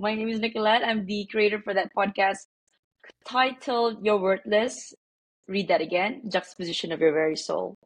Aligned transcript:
my 0.00 0.14
name 0.14 0.30
is 0.30 0.40
Nicolette. 0.40 0.82
I'm 0.82 1.04
the 1.04 1.26
creator 1.30 1.60
for 1.60 1.74
that 1.74 1.94
podcast 1.94 2.46
titled 3.28 3.98
You're 4.02 4.18
Worthless. 4.18 4.94
Read 5.46 5.68
that 5.68 5.82
again 5.82 6.22
Juxtaposition 6.32 6.90
of 6.90 7.00
Your 7.00 7.12
Very 7.12 7.36
Soul. 7.36 7.76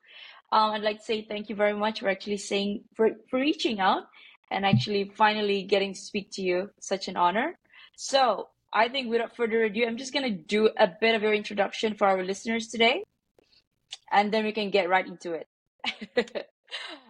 Um, 0.52 0.70
I'd 0.70 0.82
like 0.82 0.98
to 0.98 1.04
say 1.04 1.22
thank 1.22 1.48
you 1.48 1.56
very 1.56 1.74
much 1.74 2.00
for 2.00 2.08
actually 2.08 2.36
saying, 2.36 2.84
for, 2.94 3.10
for 3.28 3.40
reaching 3.40 3.80
out 3.80 4.04
and 4.52 4.64
actually 4.64 5.10
finally 5.16 5.64
getting 5.64 5.92
to 5.92 6.00
speak 6.00 6.30
to 6.34 6.42
you. 6.42 6.70
Such 6.80 7.08
an 7.08 7.16
honor. 7.16 7.58
So, 7.96 8.48
I 8.72 8.88
think 8.88 9.10
without 9.10 9.36
further 9.36 9.64
ado, 9.64 9.84
I'm 9.84 9.96
just 9.96 10.12
going 10.12 10.24
to 10.24 10.42
do 10.42 10.70
a 10.78 10.88
bit 11.00 11.16
of 11.16 11.22
your 11.22 11.34
introduction 11.34 11.94
for 11.94 12.06
our 12.06 12.22
listeners 12.22 12.68
today, 12.68 13.02
and 14.12 14.32
then 14.32 14.44
we 14.44 14.52
can 14.52 14.70
get 14.70 14.88
right 14.88 15.06
into 15.06 15.32
it. 15.32 15.48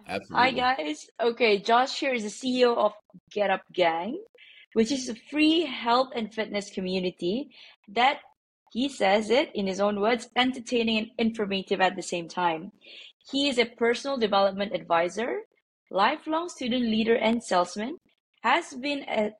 Absolutely. 0.07 0.35
Hi, 0.35 0.51
guys. 0.51 1.07
Okay, 1.19 1.59
Josh 1.59 1.99
here 1.99 2.13
is 2.13 2.23
the 2.23 2.29
CEO 2.29 2.77
of 2.77 2.93
Get 3.31 3.49
Up 3.49 3.61
Gang, 3.73 4.19
which 4.75 4.91
is 4.91 5.07
a 5.07 5.15
free 5.31 5.61
health 5.63 6.09
and 6.13 6.33
fitness 6.33 6.69
community 6.69 7.49
that 7.87 8.17
he 8.73 8.89
says 8.89 9.29
it 9.29 9.49
in 9.55 9.65
his 9.67 9.79
own 9.79 10.01
words, 10.01 10.27
entertaining 10.35 10.97
and 10.97 11.11
informative 11.17 11.79
at 11.79 11.95
the 11.95 12.01
same 12.03 12.27
time. 12.27 12.73
He 13.31 13.47
is 13.47 13.57
a 13.57 13.71
personal 13.77 14.17
development 14.17 14.73
advisor, 14.75 15.43
lifelong 15.89 16.49
student 16.49 16.87
leader, 16.87 17.15
and 17.15 17.41
salesman, 17.41 17.99
has 18.43 18.73
been 18.73 19.05
a, 19.07 19.31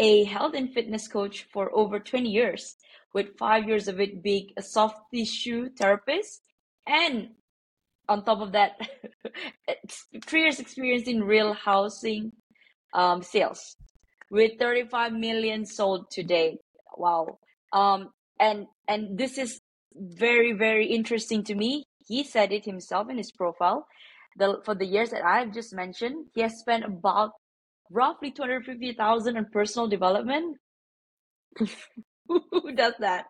a 0.00 0.24
health 0.24 0.54
and 0.56 0.74
fitness 0.74 1.06
coach 1.06 1.46
for 1.52 1.70
over 1.72 2.00
20 2.00 2.28
years, 2.28 2.74
with 3.14 3.38
five 3.38 3.68
years 3.68 3.86
of 3.86 4.00
it 4.00 4.24
being 4.24 4.48
a 4.56 4.62
soft 4.62 4.98
tissue 5.14 5.68
therapist 5.78 6.40
and 6.88 7.28
on 8.08 8.24
top 8.24 8.40
of 8.40 8.50
that, 8.50 8.72
three 10.26 10.42
years 10.42 10.58
experience 10.58 11.06
in 11.06 11.22
real 11.22 11.52
housing 11.52 12.32
um, 12.92 13.22
sales 13.22 13.76
with 14.30 14.52
35 14.58 15.12
million 15.12 15.66
sold 15.66 16.10
to 16.12 16.22
date. 16.22 16.58
Wow. 16.96 17.38
Um, 17.72 18.10
and 18.38 18.66
and 18.88 19.18
this 19.18 19.38
is 19.38 19.60
very 19.94 20.52
very 20.52 20.86
interesting 20.86 21.44
to 21.44 21.54
me. 21.54 21.84
He 22.06 22.24
said 22.24 22.52
it 22.52 22.64
himself 22.64 23.10
in 23.10 23.18
his 23.18 23.32
profile. 23.32 23.86
The 24.36 24.60
for 24.64 24.74
the 24.74 24.86
years 24.86 25.10
that 25.10 25.24
I've 25.24 25.52
just 25.52 25.74
mentioned, 25.74 26.26
he 26.34 26.40
has 26.42 26.58
spent 26.58 26.84
about 26.84 27.32
roughly 27.90 28.30
250,000 28.30 29.36
on 29.36 29.46
personal 29.52 29.88
development. 29.88 30.56
Who 32.28 32.72
does 32.74 32.94
that? 33.00 33.26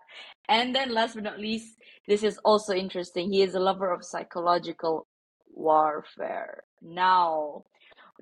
And 0.48 0.74
then 0.74 0.92
last 0.92 1.14
but 1.14 1.24
not 1.24 1.38
least, 1.38 1.76
this 2.06 2.22
is 2.22 2.38
also 2.44 2.74
interesting. 2.74 3.32
He 3.32 3.40
is 3.42 3.54
a 3.54 3.60
lover 3.60 3.90
of 3.90 4.04
psychological 4.04 5.06
warfare. 5.54 6.64
Now, 6.82 7.64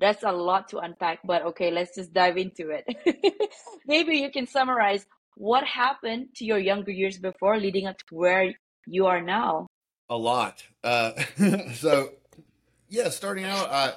that's 0.00 0.22
a 0.22 0.32
lot 0.32 0.68
to 0.68 0.78
unpack, 0.78 1.20
but 1.24 1.42
okay, 1.46 1.70
let's 1.70 1.94
just 1.94 2.12
dive 2.12 2.36
into 2.36 2.70
it. 2.70 2.86
Maybe 3.86 4.18
you 4.18 4.30
can 4.30 4.46
summarize 4.46 5.06
what 5.36 5.64
happened 5.64 6.34
to 6.36 6.44
your 6.44 6.58
younger 6.58 6.91
years 6.91 7.18
before 7.18 7.58
leading 7.58 7.86
up 7.86 7.98
to 7.98 8.14
where 8.14 8.54
you 8.86 9.06
are 9.06 9.20
now. 9.20 9.66
A 10.08 10.16
lot. 10.16 10.64
Uh, 10.82 11.12
so, 11.74 12.10
yeah, 12.88 13.10
starting 13.10 13.44
out, 13.44 13.70
I 13.70 13.92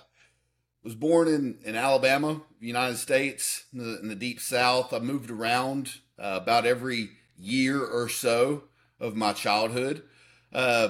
was 0.83 0.95
born 0.95 1.27
in, 1.27 1.59
in 1.63 1.75
Alabama, 1.75 2.41
United 2.59 2.97
States, 2.97 3.65
in 3.73 3.79
the, 3.79 3.99
in 3.99 4.07
the 4.07 4.15
deep 4.15 4.39
South. 4.39 4.93
I 4.93 4.99
moved 4.99 5.29
around 5.29 5.95
uh, 6.19 6.39
about 6.41 6.65
every 6.65 7.09
year 7.37 7.83
or 7.83 8.09
so 8.09 8.63
of 8.99 9.15
my 9.15 9.33
childhood. 9.33 10.03
Uh, 10.53 10.89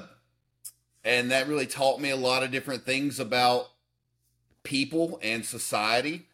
and 1.03 1.31
that 1.31 1.47
really 1.47 1.65
taught 1.65 1.99
me 1.99 2.09
a 2.09 2.15
lot 2.15 2.43
of 2.43 2.51
different 2.51 2.83
things 2.83 3.19
about 3.19 3.70
people 4.63 5.19
and 5.21 5.45
society. 5.45 6.27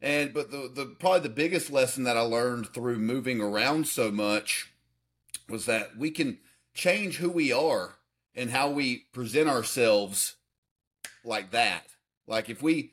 And 0.00 0.32
but 0.32 0.50
the, 0.50 0.70
the 0.72 0.86
probably 0.86 1.20
the 1.20 1.28
biggest 1.28 1.70
lesson 1.70 2.04
that 2.04 2.16
I 2.16 2.20
learned 2.20 2.68
through 2.68 2.98
moving 2.98 3.40
around 3.40 3.88
so 3.88 4.10
much 4.10 4.72
was 5.48 5.66
that 5.66 5.96
we 5.96 6.10
can 6.10 6.38
change 6.74 7.16
who 7.16 7.30
we 7.30 7.52
are 7.52 7.96
and 8.34 8.50
how 8.50 8.70
we 8.70 9.06
present 9.12 9.48
ourselves 9.48 10.36
like 11.24 11.50
that. 11.50 11.86
Like 12.26 12.48
if 12.48 12.62
we 12.62 12.92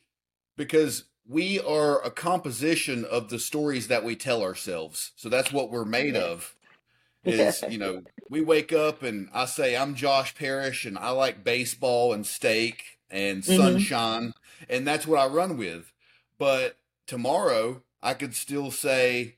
because 0.57 1.05
we 1.27 1.59
are 1.59 2.01
a 2.03 2.11
composition 2.11 3.05
of 3.05 3.29
the 3.29 3.39
stories 3.39 3.87
that 3.87 4.03
we 4.03 4.15
tell 4.15 4.41
ourselves. 4.41 5.11
So 5.15 5.29
that's 5.29 5.51
what 5.51 5.71
we're 5.71 5.85
made 5.85 6.15
of. 6.15 6.55
Is, 7.23 7.63
you 7.69 7.77
know, 7.77 8.03
we 8.29 8.41
wake 8.41 8.71
up 8.71 9.03
and 9.03 9.29
I 9.33 9.45
say, 9.45 9.75
I'm 9.75 9.95
Josh 9.95 10.35
Parish 10.35 10.85
and 10.85 10.97
I 10.97 11.09
like 11.09 11.43
baseball 11.43 12.13
and 12.13 12.25
steak 12.25 12.99
and 13.09 13.41
mm-hmm. 13.41 13.55
sunshine. 13.55 14.33
And 14.69 14.87
that's 14.87 15.07
what 15.07 15.19
I 15.19 15.27
run 15.27 15.57
with. 15.57 15.91
But 16.37 16.77
tomorrow 17.07 17.83
I 18.01 18.13
could 18.13 18.35
still 18.35 18.71
say, 18.71 19.37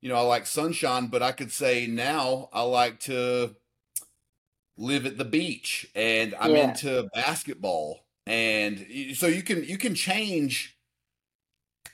you 0.00 0.08
know, 0.08 0.16
I 0.16 0.20
like 0.20 0.46
sunshine, 0.46 1.06
but 1.06 1.22
I 1.22 1.32
could 1.32 1.52
say 1.52 1.86
now 1.86 2.48
I 2.52 2.62
like 2.62 3.00
to 3.00 3.56
live 4.76 5.06
at 5.06 5.18
the 5.18 5.24
beach 5.24 5.86
and 5.94 6.34
I'm 6.40 6.52
yeah. 6.52 6.70
into 6.70 7.08
basketball. 7.14 8.00
And 8.26 8.86
so 9.14 9.26
you 9.26 9.42
can 9.42 9.64
you 9.64 9.78
can 9.78 9.94
change 9.94 10.76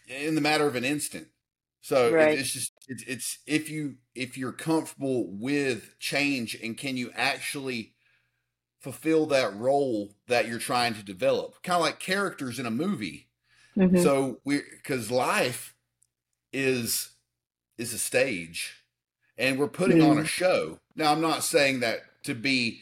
in 0.06 0.34
the 0.34 0.40
matter 0.40 0.66
of 0.66 0.76
an 0.76 0.84
instant. 0.84 1.28
So 1.80 2.12
right. 2.12 2.38
it's 2.38 2.52
just 2.52 2.72
it's, 2.86 3.02
it's 3.04 3.38
if 3.46 3.70
you 3.70 3.96
if 4.14 4.36
you're 4.36 4.52
comfortable 4.52 5.26
with 5.30 5.98
change 5.98 6.54
and 6.62 6.76
can 6.76 6.96
you 6.96 7.10
actually 7.14 7.94
fulfill 8.78 9.26
that 9.26 9.54
role 9.56 10.14
that 10.26 10.46
you're 10.46 10.58
trying 10.58 10.94
to 10.94 11.02
develop, 11.02 11.62
kind 11.62 11.76
of 11.76 11.82
like 11.82 11.98
characters 11.98 12.58
in 12.58 12.66
a 12.66 12.70
movie. 12.70 13.28
Mm-hmm. 13.76 14.02
So 14.02 14.40
we 14.44 14.62
because 14.70 15.10
life 15.10 15.74
is 16.52 17.10
is 17.76 17.92
a 17.92 17.98
stage, 17.98 18.84
and 19.36 19.58
we're 19.58 19.68
putting 19.68 19.98
mm-hmm. 19.98 20.10
on 20.10 20.18
a 20.18 20.26
show. 20.26 20.78
Now 20.96 21.12
I'm 21.12 21.20
not 21.20 21.44
saying 21.44 21.80
that 21.80 22.00
to 22.24 22.34
be 22.34 22.80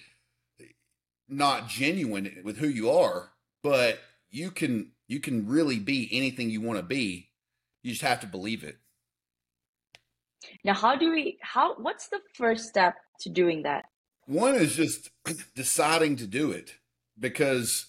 not 1.29 1.69
genuine 1.69 2.41
with 2.45 2.59
who 2.59 2.69
you 2.69 2.91
are, 2.91 3.31
but 3.63 3.99
you 4.31 4.51
can 4.51 4.93
you 5.09 5.21
can 5.21 5.47
really 5.47 5.79
be 5.79 6.09
anything 6.13 6.51
you 6.51 6.61
want 6.61 6.79
to 6.79 6.85
be. 6.85 7.31
You 7.83 7.93
just 7.93 8.03
have 8.03 8.21
to 8.21 8.27
believe 8.27 8.65
it. 8.65 8.79
Now, 10.65 10.75
how 10.75 10.97
do 10.97 11.11
we, 11.13 11.39
how, 11.41 11.77
what's 11.77 12.09
the 12.09 12.21
first 12.35 12.69
step 12.69 12.95
to 13.21 13.29
doing 13.29 13.63
that? 13.63 13.85
One 14.27 14.55
is 14.55 14.75
just 14.75 15.11
deciding 15.55 16.17
to 16.17 16.27
do 16.27 16.51
it 16.51 16.75
because 17.19 17.87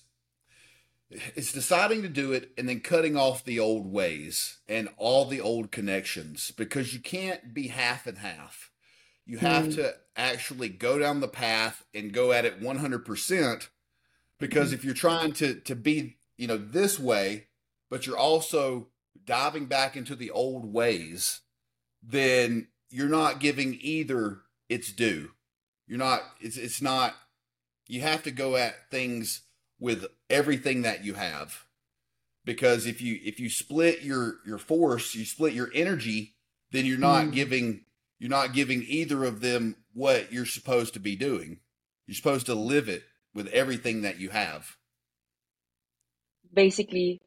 it's 1.09 1.51
deciding 1.51 2.01
to 2.03 2.09
do 2.09 2.31
it 2.31 2.51
and 2.57 2.69
then 2.69 2.79
cutting 2.79 3.17
off 3.17 3.43
the 3.43 3.59
old 3.59 3.91
ways 3.91 4.59
and 4.67 4.89
all 4.97 5.25
the 5.25 5.41
old 5.41 5.71
connections 5.71 6.51
because 6.51 6.93
you 6.93 6.99
can't 6.99 7.53
be 7.53 7.69
half 7.69 8.05
and 8.05 8.19
half. 8.19 8.71
You 9.25 9.39
have 9.39 9.67
mm. 9.67 9.75
to 9.75 9.95
actually 10.15 10.69
go 10.69 10.99
down 10.99 11.19
the 11.19 11.27
path 11.27 11.83
and 11.93 12.13
go 12.13 12.31
at 12.31 12.45
it 12.45 12.61
100% 12.61 13.67
because 14.39 14.71
mm. 14.71 14.73
if 14.73 14.85
you're 14.85 14.93
trying 14.93 15.33
to 15.33 15.55
to 15.55 15.75
be 15.75 16.17
you 16.37 16.47
know, 16.47 16.57
this 16.57 16.99
way, 16.99 17.47
but 17.89 18.05
you're 18.05 18.17
also 18.17 18.87
diving 19.25 19.65
back 19.65 19.97
into 19.97 20.15
the 20.15 20.31
old 20.31 20.71
ways, 20.71 21.41
then 22.01 22.67
you're 22.89 23.09
not 23.09 23.39
giving 23.39 23.77
either 23.81 24.41
its 24.69 24.91
due. 24.91 25.31
You're 25.87 25.99
not, 25.99 26.21
it's, 26.41 26.57
it's 26.57 26.81
not, 26.81 27.15
you 27.87 28.01
have 28.01 28.23
to 28.23 28.31
go 28.31 28.55
at 28.55 28.89
things 28.91 29.41
with 29.79 30.05
everything 30.29 30.81
that 30.81 31.03
you 31.03 31.13
have. 31.13 31.63
Because 32.45 32.85
if 32.85 33.01
you, 33.01 33.19
if 33.23 33.39
you 33.39 33.49
split 33.49 34.01
your, 34.01 34.35
your 34.45 34.57
force, 34.57 35.15
you 35.15 35.25
split 35.25 35.53
your 35.53 35.69
energy, 35.73 36.35
then 36.71 36.85
you're 36.85 36.97
not 36.97 37.25
mm. 37.25 37.33
giving, 37.33 37.85
you're 38.19 38.29
not 38.29 38.53
giving 38.53 38.83
either 38.87 39.23
of 39.23 39.41
them 39.41 39.75
what 39.93 40.31
you're 40.31 40.45
supposed 40.45 40.93
to 40.93 40.99
be 40.99 41.15
doing. 41.15 41.59
You're 42.05 42.15
supposed 42.15 42.45
to 42.45 42.55
live 42.55 42.87
it 42.89 43.03
with 43.33 43.47
everything 43.47 44.01
that 44.01 44.19
you 44.19 44.29
have 44.29 44.77
basically 46.53 47.21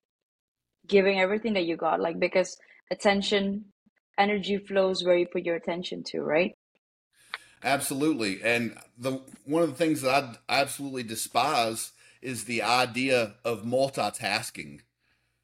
giving 0.86 1.20
everything 1.20 1.54
that 1.54 1.64
you 1.64 1.76
got 1.76 2.00
like 2.00 2.18
because 2.18 2.56
attention 2.90 3.64
energy 4.18 4.58
flows 4.58 5.04
where 5.04 5.16
you 5.16 5.26
put 5.26 5.44
your 5.44 5.56
attention 5.56 6.02
to 6.02 6.20
right 6.20 6.52
absolutely 7.62 8.42
and 8.42 8.76
the 8.98 9.20
one 9.44 9.62
of 9.62 9.68
the 9.68 9.74
things 9.74 10.02
that 10.02 10.38
i 10.48 10.60
absolutely 10.60 11.02
despise 11.02 11.92
is 12.22 12.44
the 12.44 12.62
idea 12.62 13.34
of 13.44 13.64
multitasking 13.64 14.80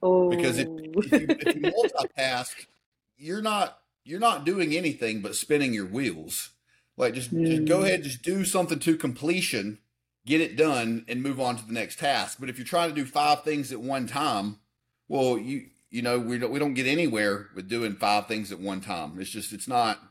oh. 0.02 0.28
because 0.28 0.58
if, 0.58 0.68
if, 0.68 1.12
you, 1.12 1.26
if 1.28 1.56
you 1.56 1.62
multitask 1.72 2.66
you're 3.16 3.42
not 3.42 3.78
you're 4.04 4.20
not 4.20 4.44
doing 4.44 4.74
anything 4.74 5.20
but 5.20 5.34
spinning 5.34 5.72
your 5.72 5.86
wheels 5.86 6.50
like 6.96 7.14
just, 7.14 7.34
mm. 7.34 7.46
just 7.46 7.64
go 7.66 7.78
hmm. 7.78 7.84
ahead 7.84 8.02
just 8.02 8.22
do 8.22 8.44
something 8.44 8.78
to 8.78 8.96
completion 8.96 9.78
get 10.26 10.40
it 10.40 10.56
done 10.56 11.04
and 11.08 11.22
move 11.22 11.40
on 11.40 11.56
to 11.56 11.64
the 11.64 11.72
next 11.72 12.00
task. 12.00 12.38
But 12.38 12.50
if 12.50 12.58
you're 12.58 12.66
trying 12.66 12.90
to 12.90 12.94
do 12.94 13.06
five 13.06 13.42
things 13.42 13.72
at 13.72 13.80
one 13.80 14.06
time, 14.06 14.58
well, 15.08 15.38
you 15.38 15.68
you 15.88 16.02
know 16.02 16.18
we 16.18 16.36
don't 16.36 16.52
we 16.52 16.58
don't 16.58 16.74
get 16.74 16.86
anywhere 16.86 17.48
with 17.54 17.68
doing 17.68 17.94
five 17.94 18.26
things 18.26 18.52
at 18.52 18.60
one 18.60 18.80
time. 18.80 19.18
It's 19.18 19.30
just 19.30 19.52
it's 19.52 19.68
not. 19.68 20.02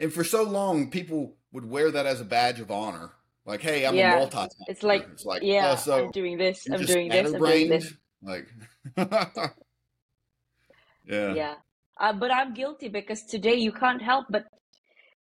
And 0.00 0.12
for 0.12 0.24
so 0.24 0.42
long, 0.42 0.90
people 0.90 1.36
would 1.52 1.64
wear 1.64 1.90
that 1.90 2.06
as 2.06 2.20
a 2.20 2.24
badge 2.24 2.58
of 2.58 2.70
honor. 2.70 3.12
Like, 3.44 3.60
hey, 3.60 3.86
I'm 3.86 3.94
yeah. 3.94 4.18
a 4.18 4.26
multitasker. 4.26 4.48
It's 4.66 4.82
like, 4.82 5.06
it's 5.12 5.24
like, 5.24 5.42
yeah, 5.42 5.76
so 5.76 6.06
I'm 6.06 6.10
doing 6.10 6.38
this. 6.38 6.66
I'm 6.70 6.82
doing 6.84 7.08
this. 7.10 7.32
I'm 7.32 7.40
doing 7.40 7.68
this. 7.68 7.94
Like, 8.22 8.48
yeah, 11.06 11.34
yeah. 11.34 11.54
uh, 11.98 12.12
but 12.12 12.32
I'm 12.32 12.54
guilty 12.54 12.88
because 12.88 13.22
today 13.24 13.54
you 13.54 13.72
can't 13.72 14.02
help 14.02 14.26
but 14.30 14.44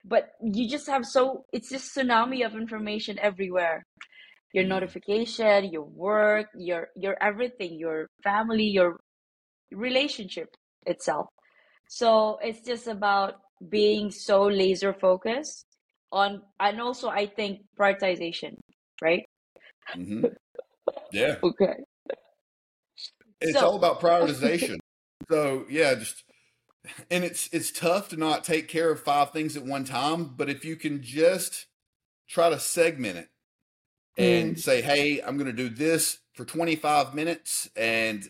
but 0.06 0.31
you 0.42 0.70
just 0.70 0.88
have 0.88 1.06
so 1.06 1.46
it's 1.54 1.70
just 1.70 1.96
tsunami 1.96 2.46
of 2.46 2.56
information 2.56 3.18
everywhere 3.20 3.86
your 4.54 4.64
Mm. 4.66 4.70
notification 4.70 5.72
your 5.72 5.84
work 5.84 6.48
your 6.58 6.90
your 6.96 7.16
everything 7.22 7.78
your 7.78 8.10
family 8.24 8.64
your 8.66 9.00
relationship 9.72 10.50
itself 10.86 11.28
so 11.88 12.38
it's 12.42 12.62
just 12.66 12.88
about 12.88 13.36
being 13.70 14.10
so 14.12 14.44
laser 14.44 14.94
focused 14.94 15.66
on 16.12 16.42
and 16.60 16.80
also 16.82 17.10
i 17.10 17.26
think 17.26 17.60
prioritization 17.78 18.56
right? 19.02 19.24
Hmm 19.94 20.26
Yeah. 21.12 21.36
okay. 21.44 21.76
It's 23.42 23.54
so 23.54 23.68
all 23.68 23.76
about 23.76 24.02
prioritization. 24.02 24.80
So 25.30 25.66
yeah, 25.70 25.96
just 25.96 26.24
and 27.10 27.24
it's 27.24 27.50
it's 27.54 27.72
tough 27.72 28.10
to 28.10 28.18
not 28.18 28.44
take 28.44 28.68
care 28.68 28.92
of 28.92 29.02
five 29.02 29.32
things 29.32 29.56
at 29.56 29.64
one 29.64 29.86
time, 29.86 30.34
but 30.36 30.50
if 30.50 30.66
you 30.66 30.76
can 30.76 31.02
just 31.02 31.68
try 32.28 32.50
to 32.50 32.60
segment 32.60 33.18
it 33.18 33.30
and 34.18 34.56
mm, 34.56 34.60
say, 34.60 34.82
"Hey, 34.82 35.22
I'm 35.22 35.38
going 35.38 35.48
to 35.48 35.54
do 35.54 35.70
this 35.70 36.20
for 36.34 36.46
25 36.46 37.14
minutes 37.14 37.70
and 37.76 38.28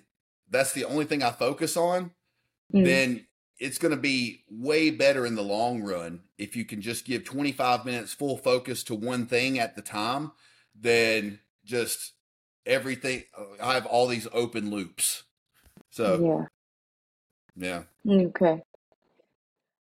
that's 0.50 0.74
the 0.74 0.86
only 0.86 1.06
thing 1.06 1.24
I 1.24 1.32
focus 1.32 1.76
on," 1.78 2.12
mm, 2.74 2.84
then 2.84 3.26
it's 3.60 3.78
going 3.78 3.92
to 3.92 4.02
be 4.02 4.44
way 4.50 4.90
better 4.90 5.26
in 5.26 5.36
the 5.36 5.44
long 5.44 5.84
run 5.84 6.22
if 6.38 6.56
you 6.56 6.66
can 6.66 6.82
just 6.82 7.06
give 7.06 7.24
25 7.26 7.86
minutes 7.86 8.14
full 8.14 8.38
focus 8.38 8.84
to 8.84 8.96
one 8.96 9.26
thing 9.26 9.60
at 9.60 9.76
the 9.76 9.82
time 9.82 10.32
than 10.80 11.40
just 11.66 12.14
everything 12.66 13.24
I 13.62 13.74
have 13.74 13.86
all 13.86 14.08
these 14.08 14.28
open 14.34 14.70
loops. 14.70 15.24
So, 15.92 16.20
yeah 16.24 16.46
yeah. 17.60 17.84
okay 18.08 18.62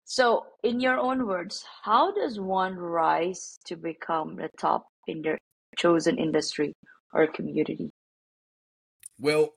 so 0.05 0.47
in 0.63 0.81
your 0.81 0.99
own 0.99 1.27
words 1.27 1.65
how 1.83 2.13
does 2.13 2.41
one 2.41 2.77
rise 2.77 3.59
to 3.67 3.77
become 3.77 4.37
the 4.37 4.49
top 4.59 4.87
in 5.07 5.21
their 5.23 5.39
chosen 5.77 6.19
industry 6.19 6.73
or 7.13 7.27
community 7.27 7.91
Well, 9.19 9.55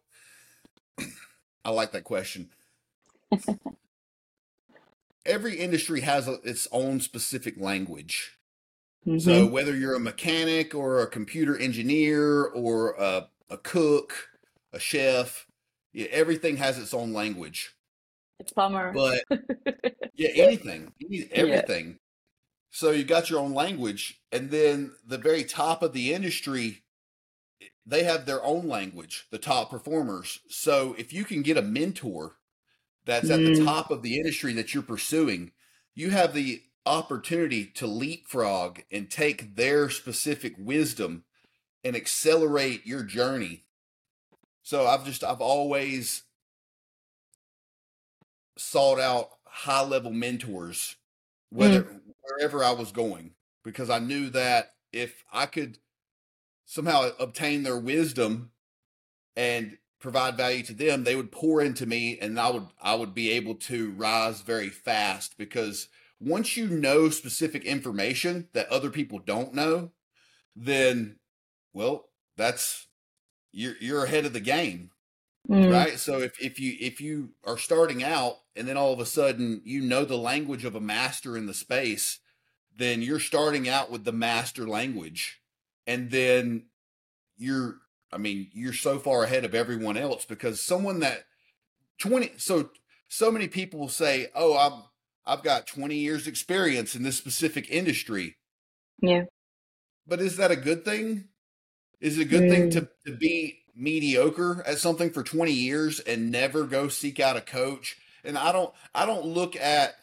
I 1.66 1.72
like 1.72 1.92
that 1.92 2.04
question. 2.04 2.50
Every 5.30 5.56
industry 5.56 6.02
has 6.02 6.28
a, 6.28 6.40
its 6.44 6.68
own 6.72 7.00
specific 7.00 7.56
language. 7.60 8.40
So 9.06 9.12
mm-hmm. 9.12 9.52
whether 9.52 9.76
you're 9.76 9.96
a 9.96 10.00
mechanic 10.00 10.76
or 10.76 11.02
a 11.02 11.08
computer 11.08 11.58
engineer 11.58 12.46
or 12.46 12.96
a, 13.00 13.30
a 13.50 13.58
cook, 13.58 14.30
a 14.74 14.80
chef, 14.80 15.48
yeah, 15.94 16.08
everything 16.12 16.58
has 16.58 16.78
its 16.78 16.94
own 16.94 17.14
language. 17.14 17.76
It's 18.40 18.52
plumber 18.52 18.94
But 18.94 19.24
yeah, 20.16 20.30
anything, 20.36 20.94
any- 21.04 21.18
yeah 21.18 21.26
everything. 21.32 21.98
So 22.72 22.92
you 22.92 23.04
got 23.04 23.30
your 23.30 23.40
own 23.40 23.54
language, 23.54 24.22
and 24.32 24.52
then 24.52 24.92
the 25.06 25.18
very 25.18 25.44
top 25.44 25.82
of 25.82 25.94
the 25.94 26.14
industry, 26.14 26.84
they 27.86 28.04
have 28.04 28.26
their 28.26 28.44
own 28.44 28.68
language, 28.68 29.26
the 29.32 29.40
top 29.40 29.72
performers. 29.72 30.42
So 30.50 30.94
if 30.98 31.12
you 31.12 31.26
can 31.26 31.42
get 31.42 31.58
a 31.58 31.64
mentor 31.64 32.36
that's 33.10 33.30
at 33.32 33.40
the 33.40 33.52
mm, 33.52 33.66
top 33.66 33.90
of 33.90 34.04
the 34.04 34.18
industry 34.18 34.54
that 34.54 34.74
you're 34.74 34.84
pursuing, 34.84 35.52
you 35.96 36.12
have 36.12 36.34
the 36.34 36.62
opportunity 36.86 37.66
to 37.66 37.88
leapfrog 37.88 38.82
and 38.92 39.10
take 39.10 39.56
their 39.56 39.90
specific 39.90 40.54
wisdom 40.60 41.24
and 41.84 41.96
accelerate 41.96 42.86
your 42.86 43.02
journey. 43.04 43.64
So 44.62 44.86
I've 44.86 45.06
just 45.06 45.24
I've 45.24 45.42
always 45.42 46.24
sought 48.58 49.00
out 49.00 49.30
high 49.46 49.84
level 49.84 50.12
mentors 50.12 50.96
whether 51.50 51.84
mm, 51.84 52.02
wherever 52.22 52.64
I 52.64 52.72
was 52.72 52.92
going 52.92 53.32
because 53.64 53.90
I 53.90 53.98
knew 53.98 54.30
that 54.30 54.74
if 54.94 55.24
I 55.34 55.48
could 55.48 55.80
somehow 56.66 57.10
obtain 57.20 57.64
their 57.64 57.80
wisdom 57.80 58.52
and 59.36 59.79
provide 60.00 60.38
value 60.38 60.64
to 60.64 60.74
them 60.74 61.04
they 61.04 61.16
would 61.16 61.32
pour 61.32 61.62
into 61.62 61.86
me 61.86 62.18
and 62.20 62.40
I 62.40 62.50
would 62.50 62.68
I 62.82 62.96
would 62.96 63.14
be 63.14 63.32
able 63.32 63.56
to 63.56 63.92
rise 63.92 64.42
very 64.42 64.70
fast 64.70 65.38
because 65.38 65.90
once 66.20 66.58
you 66.58 66.68
know 66.68 67.10
specific 67.10 67.66
information 67.66 68.48
that 68.54 68.70
other 68.70 68.90
people 68.90 69.20
don't 69.20 69.54
know 69.54 69.92
then 70.56 71.18
well 71.74 72.10
that's 72.38 72.88
you're 73.52 73.76
you're 73.80 74.06
ahead 74.06 74.26
of 74.26 74.34
the 74.34 74.40
game 74.40 74.92
mm, 75.50 75.72
right? 75.72 76.00
So 76.00 76.20
if, 76.20 76.40
if 76.42 76.60
you 76.60 76.76
if 76.80 77.02
you 77.02 77.30
are 77.46 77.58
starting 77.58 78.04
out 78.04 78.38
and 78.56 78.68
then 78.68 78.78
all 78.78 78.94
of 78.94 79.00
a 79.00 79.06
sudden 79.06 79.62
you 79.66 79.82
know 79.82 80.06
the 80.06 80.18
language 80.18 80.66
of 80.66 80.76
a 80.76 80.82
master 80.82 81.38
in 81.38 81.46
the 81.46 81.54
space 81.54 82.20
then 82.76 83.02
you're 83.02 83.20
starting 83.20 83.68
out 83.68 83.92
with 83.92 84.06
the 84.06 84.14
master 84.14 84.66
language 84.68 85.42
and 85.86 86.12
then 86.12 86.68
you're 87.38 87.80
i 88.12 88.18
mean 88.18 88.50
you're 88.54 88.74
so 88.74 89.00
far 89.00 89.24
ahead 89.24 89.46
of 89.46 89.56
everyone 89.56 89.98
else 89.98 90.26
because 90.26 90.62
someone 90.62 91.00
that 91.00 91.26
20 92.00 92.32
so 92.38 92.70
so 93.08 93.32
many 93.32 93.48
people 93.48 93.90
say 93.90 94.28
oh 94.36 94.58
i'm 94.58 94.84
i've 95.30 95.44
got 95.44 95.68
20 95.68 95.96
years 95.96 96.28
experience 96.28 96.96
in 96.96 97.04
this 97.04 97.18
specific 97.18 97.70
industry. 97.70 98.38
Yeah. 99.02 99.24
But 100.08 100.20
is 100.20 100.38
that 100.38 100.52
a 100.52 100.56
good 100.56 100.84
thing? 100.84 101.26
Is 102.02 102.18
it 102.18 102.24
a 102.24 102.26
good 102.26 102.50
thing 102.50 102.70
mm, 102.70 102.72
to, 102.72 102.90
to 103.06 103.16
be 103.16 103.60
mediocre 103.76 104.64
at 104.66 104.80
something 104.80 105.12
for 105.12 105.24
20 105.24 105.52
years 105.52 106.00
and 106.00 106.32
never 106.32 106.66
go 106.66 106.88
seek 106.88 107.20
out 107.20 107.38
a 107.38 107.42
coach? 107.42 107.98
And 108.24 108.38
i 108.38 108.52
don't 108.52 108.74
i 108.94 109.06
don't 109.06 109.26
look 109.26 109.56
at 109.56 109.96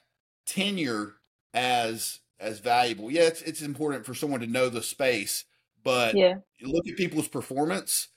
tenure 0.47 1.15
as 1.53 2.21
as 2.39 2.61
valuable. 2.61 3.11
Yeah 3.11 3.25
it's, 3.25 3.43
it's 3.43 3.63
important 3.63 4.07
for 4.07 4.15
someone 4.15 4.41
to 4.41 4.47
know 4.47 4.69
the 4.69 4.83
space 4.83 5.45
but 5.87 6.17
yeah. 6.17 6.35
look 6.63 6.89
at 6.89 6.97
people's 6.97 7.29
performance 7.29 8.09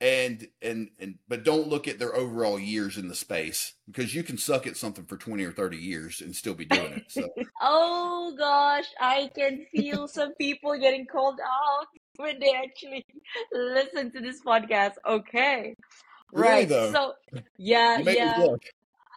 and 0.00 0.46
and 0.62 0.90
and 1.00 1.16
but 1.26 1.42
don't 1.42 1.66
look 1.66 1.88
at 1.88 1.98
their 1.98 2.14
overall 2.14 2.58
years 2.58 2.96
in 2.96 3.08
the 3.08 3.14
space 3.14 3.72
because 3.86 4.14
you 4.14 4.22
can 4.22 4.38
suck 4.38 4.66
at 4.66 4.76
something 4.76 5.04
for 5.06 5.16
20 5.16 5.42
or 5.42 5.50
30 5.50 5.76
years 5.76 6.20
and 6.20 6.36
still 6.36 6.54
be 6.54 6.66
doing 6.66 6.92
it 6.92 7.04
so. 7.08 7.28
Oh 7.60 8.34
gosh 8.38 8.84
i 9.00 9.30
can 9.34 9.66
feel 9.74 10.06
some 10.06 10.34
people 10.34 10.78
getting 10.78 11.06
called 11.06 11.40
out 11.42 11.86
when 12.16 12.38
they 12.38 12.52
actually 12.54 13.04
listen 13.52 14.12
to 14.12 14.20
this 14.20 14.40
podcast 14.42 14.92
okay. 15.08 15.74
Really 16.32 16.48
right 16.48 16.68
though? 16.68 16.92
so 16.92 17.12
yeah 17.56 17.98
you 17.98 18.04
make 18.04 18.18
me 18.18 18.24
yeah. 18.24 18.56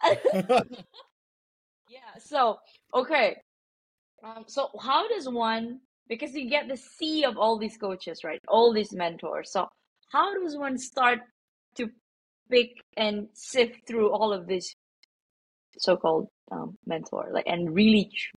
yeah 1.88 2.18
so 2.18 2.58
okay 2.94 3.36
Um, 4.22 4.44
so 4.48 4.68
how 4.80 5.08
does 5.08 5.28
one, 5.28 5.80
because 6.10 6.34
you 6.34 6.50
get 6.50 6.68
the 6.68 6.76
sea 6.76 7.24
of 7.24 7.38
all 7.38 7.58
these 7.58 7.78
coaches, 7.78 8.24
right? 8.24 8.40
All 8.48 8.74
these 8.74 8.92
mentors. 8.92 9.52
So 9.52 9.68
how 10.12 10.38
does 10.42 10.58
one 10.58 10.76
start 10.76 11.20
to 11.76 11.88
pick 12.50 12.72
and 12.98 13.28
sift 13.32 13.86
through 13.86 14.10
all 14.12 14.34
of 14.34 14.46
these 14.48 14.74
so-called 15.78 16.28
um, 16.50 16.76
mentor, 16.84 17.30
like, 17.32 17.46
and 17.46 17.72
really 17.74 18.10
ch- 18.12 18.32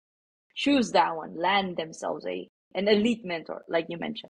choose 0.56 0.92
that 0.92 1.15
one, 1.15 1.36
land 1.36 1.75
themselves 1.77 2.25
a 2.27 2.48
an 2.75 2.88
elite 2.88 3.25
mentor, 3.25 3.63
like 3.68 3.86
you 3.89 3.98
mentioned. 3.98 4.32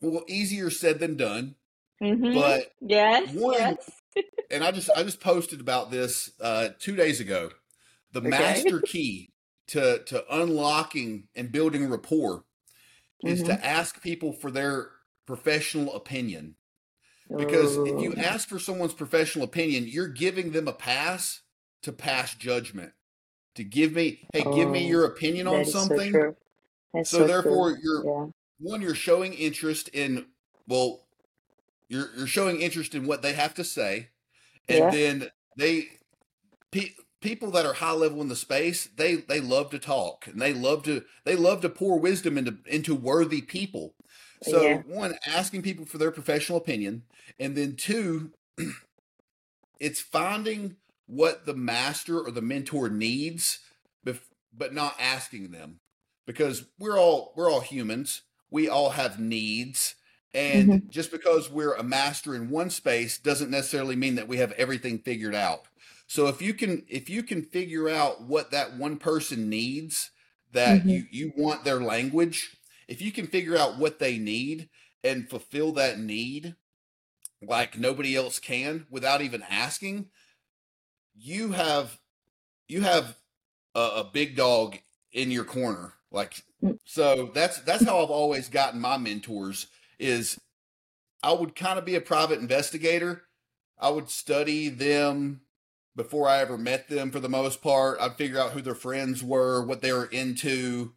well 0.00 0.24
easier 0.28 0.70
said 0.70 0.98
than 0.98 1.16
done 1.16 1.54
Mm-hmm. 2.02 2.34
but 2.34 2.72
Yes, 2.82 3.28
one 3.34 3.52
yes. 3.52 3.76
and 4.50 4.62
I 4.62 4.70
just 4.70 4.90
I 4.94 5.02
just 5.02 5.20
posted 5.20 5.60
about 5.60 5.90
this 5.90 6.30
uh, 6.40 6.68
two 6.78 6.94
days 6.94 7.20
ago. 7.20 7.50
The 8.12 8.20
Okay. 8.26 8.30
master 8.30 8.80
key 8.80 9.30
to 9.68 10.02
to 10.04 10.24
unlocking 10.34 11.28
and 11.34 11.50
building 11.52 11.88
rapport 11.88 12.44
is 13.24 13.42
Mm-hmm. 13.42 13.48
to 13.48 13.66
ask 13.66 14.02
people 14.02 14.32
for 14.32 14.50
their 14.50 14.90
professional 15.26 15.94
opinion. 15.94 16.54
Because 17.36 17.76
if 17.76 18.00
you 18.00 18.14
ask 18.14 18.48
for 18.48 18.58
someone's 18.60 18.94
professional 18.94 19.44
opinion, 19.44 19.86
you're 19.88 20.08
giving 20.08 20.52
them 20.52 20.68
a 20.68 20.72
pass 20.72 21.40
to 21.82 21.92
pass 21.92 22.34
judgment. 22.34 22.92
To 23.56 23.64
give 23.64 23.92
me, 23.92 24.28
hey, 24.32 24.42
give 24.42 24.68
me 24.68 24.84
oh, 24.84 24.88
your 24.88 25.04
opinion 25.06 25.46
on 25.48 25.60
is 25.60 25.72
so 25.72 25.80
something. 25.80 26.12
So 26.12 27.02
so 27.02 27.18
true. 27.18 27.26
therefore, 27.26 27.78
you're 27.82 28.04
Yeah. 28.04 28.26
one, 28.58 28.80
you're 28.82 28.94
showing 28.94 29.32
interest 29.34 29.88
in 29.88 30.26
well, 30.68 31.06
you're 31.88 32.10
you're 32.16 32.26
showing 32.26 32.60
interest 32.60 32.94
in 32.94 33.06
what 33.06 33.22
they 33.22 33.32
have 33.32 33.54
to 33.54 33.64
say, 33.64 34.10
and 34.68 34.78
Yeah. 34.78 34.90
then 34.90 35.30
they 35.56 35.88
pe- 36.70 36.94
people 37.20 37.50
that 37.52 37.66
are 37.66 37.74
high 37.74 37.92
level 37.92 38.20
in 38.20 38.28
the 38.28 38.36
space 38.36 38.88
they 38.96 39.16
they 39.16 39.40
love 39.40 39.70
to 39.70 39.78
talk 39.78 40.26
and 40.26 40.40
they 40.40 40.52
love 40.52 40.82
to 40.84 41.02
they 41.24 41.36
love 41.36 41.60
to 41.62 41.68
pour 41.68 41.98
wisdom 41.98 42.36
into 42.38 42.58
into 42.66 42.94
worthy 42.94 43.40
people 43.40 43.94
so 44.42 44.62
Yeah. 44.62 44.82
one 44.86 45.14
asking 45.26 45.62
people 45.62 45.86
for 45.86 45.98
their 45.98 46.10
professional 46.10 46.58
opinion 46.58 47.02
and 47.38 47.56
then 47.56 47.74
two 47.76 48.32
it's 49.80 50.00
finding 50.00 50.76
what 51.06 51.46
the 51.46 51.54
master 51.54 52.20
or 52.20 52.30
the 52.30 52.42
mentor 52.42 52.88
needs 52.88 53.60
bef- 54.06 54.20
but 54.56 54.74
not 54.74 54.94
asking 55.00 55.50
them 55.50 55.80
because 56.26 56.66
we're 56.78 56.98
all 56.98 57.32
we're 57.36 57.50
all 57.50 57.60
humans 57.60 58.22
we 58.50 58.68
all 58.68 58.90
have 58.90 59.18
needs 59.18 59.94
and 60.34 60.70
Mm-hmm. 60.70 60.88
just 60.90 61.10
because 61.10 61.50
we're 61.50 61.74
a 61.74 61.82
master 61.82 62.34
in 62.34 62.50
one 62.50 62.68
space 62.70 63.18
doesn't 63.18 63.50
necessarily 63.50 63.96
mean 63.96 64.16
that 64.16 64.28
we 64.28 64.36
have 64.38 64.52
everything 64.52 64.98
figured 64.98 65.34
out 65.34 65.62
So 66.06 66.28
if 66.28 66.40
you 66.42 66.54
can 66.54 66.84
if 66.88 67.10
you 67.10 67.22
can 67.22 67.42
figure 67.42 67.88
out 67.88 68.22
what 68.22 68.50
that 68.52 68.76
one 68.76 68.98
person 68.98 69.48
needs 69.50 70.10
that 70.52 70.86
Mm-hmm. 70.86 70.88
you 70.88 71.04
you 71.10 71.32
want 71.36 71.64
their 71.64 71.80
language, 71.80 72.56
if 72.88 73.02
you 73.02 73.12
can 73.12 73.26
figure 73.26 73.56
out 73.56 73.78
what 73.78 73.98
they 73.98 74.18
need 74.18 74.68
and 75.04 75.28
fulfill 75.28 75.72
that 75.72 75.98
need 75.98 76.56
like 77.42 77.78
nobody 77.78 78.16
else 78.16 78.38
can 78.38 78.86
without 78.90 79.22
even 79.22 79.42
asking, 79.50 80.10
you 81.14 81.52
have 81.52 81.98
you 82.68 82.82
have 82.82 83.16
a, 83.74 83.80
a 83.80 84.10
big 84.12 84.36
dog 84.36 84.78
in 85.12 85.30
your 85.30 85.44
corner. 85.44 85.94
Like 86.10 86.42
Mm. 86.62 86.78
so 86.84 87.30
that's 87.34 87.60
that's 87.62 87.84
how 87.84 88.02
I've 88.02 88.10
always 88.10 88.48
gotten 88.48 88.80
my 88.80 88.96
mentors 88.98 89.66
is 89.98 90.38
I 91.22 91.32
would 91.32 91.54
kind 91.56 91.78
of 91.78 91.84
be 91.84 91.94
a 91.96 92.00
private 92.00 92.40
investigator. 92.40 93.22
I 93.78 93.90
would 93.90 94.10
study 94.10 94.68
them 94.68 95.42
before 95.96 96.28
I 96.28 96.40
ever 96.40 96.56
met 96.58 96.88
them 96.88 97.10
for 97.10 97.18
the 97.18 97.28
most 97.28 97.62
part. 97.62 97.98
I'd 98.00 98.16
figure 98.16 98.38
out 98.38 98.52
who 98.52 98.60
their 98.60 98.74
friends 98.74 99.24
were, 99.24 99.64
what 99.64 99.80
they 99.80 99.92
were 99.92 100.06
into, 100.06 100.92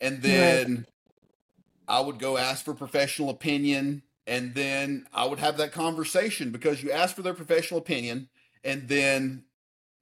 and 0.00 0.20
then 0.22 0.86
I 1.88 2.00
would 2.00 2.18
go 2.18 2.36
ask 2.36 2.64
for 2.64 2.74
professional 2.74 3.30
opinion 3.30 4.02
and 4.26 4.54
then 4.54 5.06
I 5.12 5.24
would 5.24 5.38
have 5.40 5.56
that 5.56 5.72
conversation 5.72 6.52
because 6.52 6.82
you 6.82 6.92
ask 6.92 7.16
for 7.16 7.22
their 7.22 7.34
professional 7.34 7.80
opinion 7.80 8.28
and 8.62 8.86
then 8.88 9.44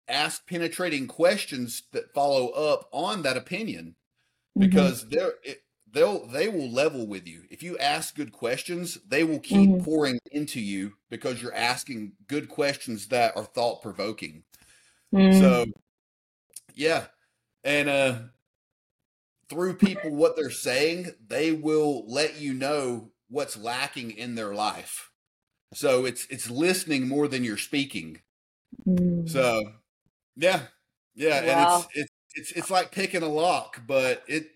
ask 0.08 0.46
penetrating 0.48 1.08
questions 1.08 1.84
that 1.92 2.14
follow 2.14 2.50
up 2.50 2.90
on 2.92 3.22
that 3.22 3.38
opinion 3.38 3.96
Mm-hmm. 4.58 4.70
because 4.70 5.08
they're 5.10 5.34
it, 5.44 5.62
they'll 5.92 6.28
they 6.28 6.50
will 6.50 6.70
level 6.70 7.08
with 7.08 7.28
you 7.28 7.44
if 7.50 7.64
you 7.64 7.78
ask 7.78 8.16
good 8.16 8.32
questions 8.32 8.96
they 9.08 9.24
will 9.24 9.40
keep 9.40 9.78
Mhm. 9.78 9.80
pouring 9.80 10.20
into 10.32 10.60
you 10.60 10.94
because 11.10 11.42
you're 11.42 11.54
asking 11.54 12.14
good 12.28 12.50
questions 12.50 13.08
that 13.08 13.36
are 13.38 13.46
thought 13.46 13.82
provoking 13.82 14.44
Mm. 15.14 15.32
so 15.32 15.66
yeah 16.74 17.08
and 17.64 17.90
uh 17.90 18.20
through 19.50 19.76
people 19.76 20.12
what 20.14 20.36
they're 20.36 20.50
saying 20.50 21.12
they 21.26 21.52
will 21.52 22.06
let 22.08 22.40
you 22.40 22.54
know 22.54 23.12
what's 23.30 23.58
lacking 23.58 24.12
in 24.12 24.36
their 24.36 24.54
life 24.54 25.12
so 25.74 26.06
it's 26.06 26.26
it's 26.28 26.50
listening 26.50 27.08
more 27.08 27.28
than 27.28 27.44
you're 27.44 27.58
speaking 27.58 28.22
Mm. 28.86 29.28
so 29.28 29.62
yeah 30.36 30.68
yeah 31.16 31.42
Wow. 31.42 31.48
and 31.48 31.62
it's 31.62 31.88
it's 31.94 32.12
it's 32.36 32.54
it's 32.54 32.72
like 32.72 32.92
picking 32.92 33.24
a 33.24 33.28
lock 33.30 33.82
but 33.88 34.24
it 34.28 34.50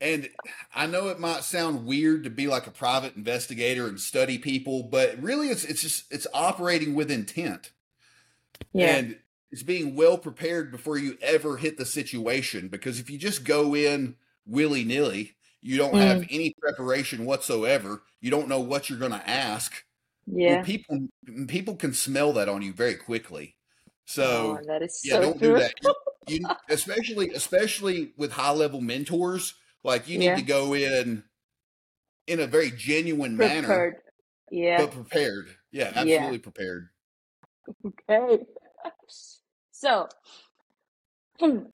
and 0.00 0.28
i 0.74 0.86
know 0.86 1.08
it 1.08 1.18
might 1.18 1.42
sound 1.42 1.86
weird 1.86 2.24
to 2.24 2.30
be 2.30 2.46
like 2.46 2.66
a 2.66 2.70
private 2.70 3.16
investigator 3.16 3.86
and 3.86 4.00
study 4.00 4.38
people 4.38 4.82
but 4.82 5.20
really 5.22 5.48
it's 5.48 5.64
it's 5.64 5.82
just 5.82 6.04
it's 6.12 6.26
operating 6.34 6.94
with 6.94 7.10
intent 7.10 7.70
yeah. 8.72 8.96
and 8.96 9.18
it's 9.50 9.62
being 9.62 9.94
well 9.94 10.18
prepared 10.18 10.70
before 10.70 10.98
you 10.98 11.16
ever 11.22 11.56
hit 11.56 11.78
the 11.78 11.86
situation 11.86 12.68
because 12.68 13.00
if 13.00 13.08
you 13.10 13.18
just 13.18 13.44
go 13.44 13.74
in 13.74 14.16
willy-nilly 14.46 15.34
you 15.62 15.76
don't 15.76 15.94
have 15.96 16.22
Mm. 16.22 16.28
any 16.30 16.54
preparation 16.60 17.24
whatsoever 17.24 18.02
you 18.20 18.30
don't 18.30 18.48
know 18.48 18.60
what 18.60 18.88
you're 18.88 18.98
going 18.98 19.12
to 19.12 19.28
ask 19.28 19.84
well, 20.26 20.56
yeah. 20.56 20.62
people 20.62 21.08
people 21.48 21.76
can 21.76 21.92
smell 21.92 22.32
that 22.34 22.48
on 22.48 22.62
you 22.62 22.72
very 22.72 22.94
quickly 22.96 23.56
so 24.04 24.58
oh, 24.60 24.66
that 24.66 24.82
is 24.82 25.00
yeah 25.04 25.14
so 25.14 25.20
don't 25.22 25.38
true. 25.38 25.54
do 25.54 25.58
that 25.58 25.74
you, 25.82 25.94
you 26.28 26.46
especially 26.68 27.30
especially 27.30 28.12
with 28.16 28.32
high 28.32 28.52
level 28.52 28.80
mentors 28.80 29.54
like 29.86 30.08
you 30.08 30.18
need 30.18 30.26
Yeah. 30.26 30.36
to 30.36 30.42
go 30.42 30.74
in 30.74 31.24
in 32.26 32.40
a 32.40 32.46
very 32.46 32.70
genuine 32.72 33.36
manner 33.36 33.96
Yeah. 34.50 34.78
but 34.78 34.92
prepared 34.92 35.48
yeah 35.72 35.92
Yeah. 35.94 36.00
absolutely 36.00 36.38
prepared 36.38 36.88
Okay. 37.86 38.44
So, 39.72 40.08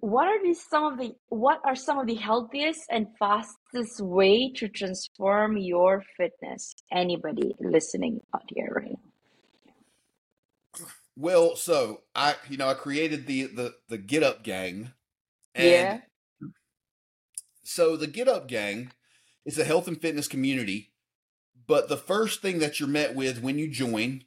what 0.01 0.27
are 0.29 0.43
these 0.43 0.61
some 0.69 0.85
of 0.85 0.99
the 0.99 1.15
what 1.29 1.61
are 1.65 1.77
some 1.77 1.99
of 1.99 2.07
the 2.07 2.17
healthiest 2.17 2.83
and 2.91 3.07
fastest 3.19 4.01
way 4.01 4.53
to 4.57 4.69
transform 4.69 5.57
your 5.57 6.03
fitness? 6.17 6.75
Anybody 6.91 7.55
listening 7.61 8.21
out 8.35 8.43
here 8.49 8.73
right 8.75 8.91
now? 8.93 9.13
well 11.17 11.57
so 11.57 12.03
i 12.15 12.35
you 12.49 12.57
know 12.57 12.69
i 12.69 12.75
created 12.75 13.27
the 13.27 13.45
the 13.47 13.75
the 13.89 13.99
get 13.99 14.23
up 14.23 14.43
gang 14.43 14.93
and 15.55 15.95
Yeah. 15.95 16.01
So 17.65 17.97
the 17.97 18.07
get 18.07 18.29
up 18.29 18.49
gang 18.49 18.93
is 19.45 19.59
a 19.59 19.65
health 19.65 19.89
and 19.89 20.01
fitness 20.01 20.29
community 20.29 20.93
but 21.67 21.89
the 21.89 21.97
first 21.97 22.43
thing 22.43 22.59
that 22.61 22.81
you're 22.81 22.89
met 22.89 23.15
with 23.15 23.43
when 23.43 23.59
you 23.59 23.69
join 23.71 24.25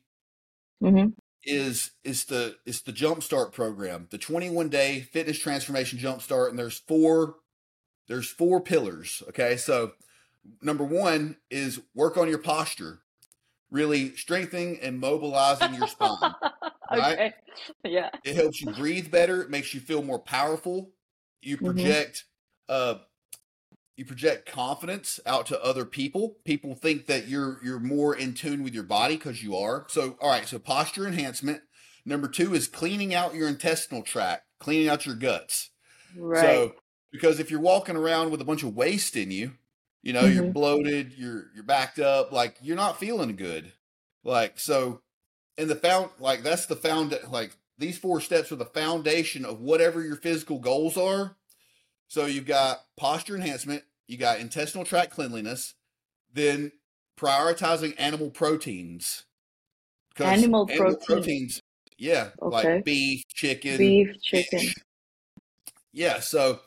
Mm-hmm. 0.83 1.15
is 1.43 1.91
is 2.03 2.25
the 2.25 2.55
is 2.65 2.81
the 2.81 2.91
jumpstart 2.93 3.51
program 3.51 4.07
the 4.09 4.17
21 4.17 4.69
day 4.69 5.01
fitness 5.01 5.37
transformation 5.37 5.99
jumpstart 5.99 6.49
and 6.49 6.57
there's 6.57 6.79
four 6.79 7.35
there's 8.07 8.29
four 8.29 8.61
pillars 8.61 9.23
okay 9.29 9.57
so 9.57 9.93
number 10.61 10.83
one 10.83 11.37
is 11.51 11.81
work 11.95 12.17
on 12.17 12.29
your 12.29 12.39
posture 12.39 13.01
really 13.71 14.15
strengthening 14.15 14.79
and 14.81 14.99
mobilizing 14.99 15.73
your 15.73 15.87
spine 15.87 16.35
right? 16.91 17.19
okay. 17.19 17.33
Yeah. 17.83 18.09
it 18.23 18.35
helps 18.35 18.61
you 18.61 18.67
breathe 18.73 19.11
better 19.11 19.41
it 19.41 19.49
makes 19.49 19.73
you 19.73 19.79
feel 19.79 20.01
more 20.03 20.19
powerful 20.19 20.91
you 21.41 21.57
Mhm. 21.59 21.97
project 21.97 22.25
uh 22.69 22.95
you 23.95 24.05
project 24.05 24.45
confidence 24.51 25.19
out 25.25 25.45
to 25.47 25.63
other 25.63 25.85
people. 25.85 26.37
People 26.43 26.75
think 26.75 27.05
that 27.07 27.27
you're 27.27 27.59
you're 27.63 27.79
more 27.79 28.15
in 28.15 28.33
tune 28.33 28.63
with 28.63 28.73
your 28.73 28.83
body 28.83 29.15
because 29.15 29.41
you 29.43 29.55
are. 29.55 29.85
So 29.89 30.17
all 30.21 30.29
right 30.29 30.47
so 30.47 30.59
posture 30.59 31.07
enhancement. 31.07 31.61
Number 32.05 32.27
two 32.27 32.53
is 32.53 32.67
cleaning 32.67 33.13
out 33.13 33.35
your 33.35 33.47
intestinal 33.47 34.03
tract 34.03 34.43
cleaning 34.59 34.87
out 34.89 35.05
your 35.05 35.15
guts. 35.15 35.69
Right. 36.17 36.41
so 36.41 36.75
because 37.11 37.39
if 37.39 37.49
you're 37.51 37.59
walking 37.59 37.95
around 37.95 38.31
with 38.31 38.41
a 38.41 38.45
bunch 38.45 38.63
of 38.63 38.75
waste 38.75 39.15
in 39.15 39.31
you 39.31 39.53
you 40.01 40.13
know 40.13 40.25
you're 40.25 40.43
Mhm. 40.45 40.53
bloated 40.53 41.13
you're 41.17 41.45
you're 41.53 41.63
backed 41.63 41.99
up 41.99 42.31
like 42.31 42.57
you're 42.61 42.75
not 42.75 42.99
feeling 42.99 43.35
good. 43.35 43.71
Like 44.23 44.59
so 44.59 45.01
and 45.57 45.69
the 45.69 45.75
found 45.75 46.09
like 46.19 46.43
that's 46.43 46.65
the 46.65 46.75
found 46.75 47.17
like 47.29 47.55
these 47.77 47.97
four 47.97 48.19
steps 48.21 48.51
are 48.51 48.57
the 48.57 48.65
foundation 48.65 49.45
of 49.45 49.59
whatever 49.61 50.01
your 50.01 50.15
physical 50.17 50.59
goals 50.59 50.95
are 50.97 51.37
so 52.07 52.25
you've 52.25 52.45
got 52.45 52.79
posture 52.97 53.35
enhancement 53.35 53.83
you 54.07 54.17
got 54.17 54.39
intestinal 54.39 54.85
tract 54.85 55.11
cleanliness 55.11 55.75
then 56.33 56.71
prioritizing 57.17 57.93
animal 57.97 58.29
proteins 58.31 59.25
'Cause 60.15 60.27
Animal 60.29 60.67
protein. 60.67 60.97
proteins 61.05 61.61
yeah 61.97 62.31
Okay. 62.41 62.79
like 62.79 62.83
beef 62.83 63.23
chicken 63.29 63.77
Beef, 63.77 64.21
chicken. 64.21 64.59
fish. 64.59 64.75
Yeah, 65.93 66.19
so 66.19 66.61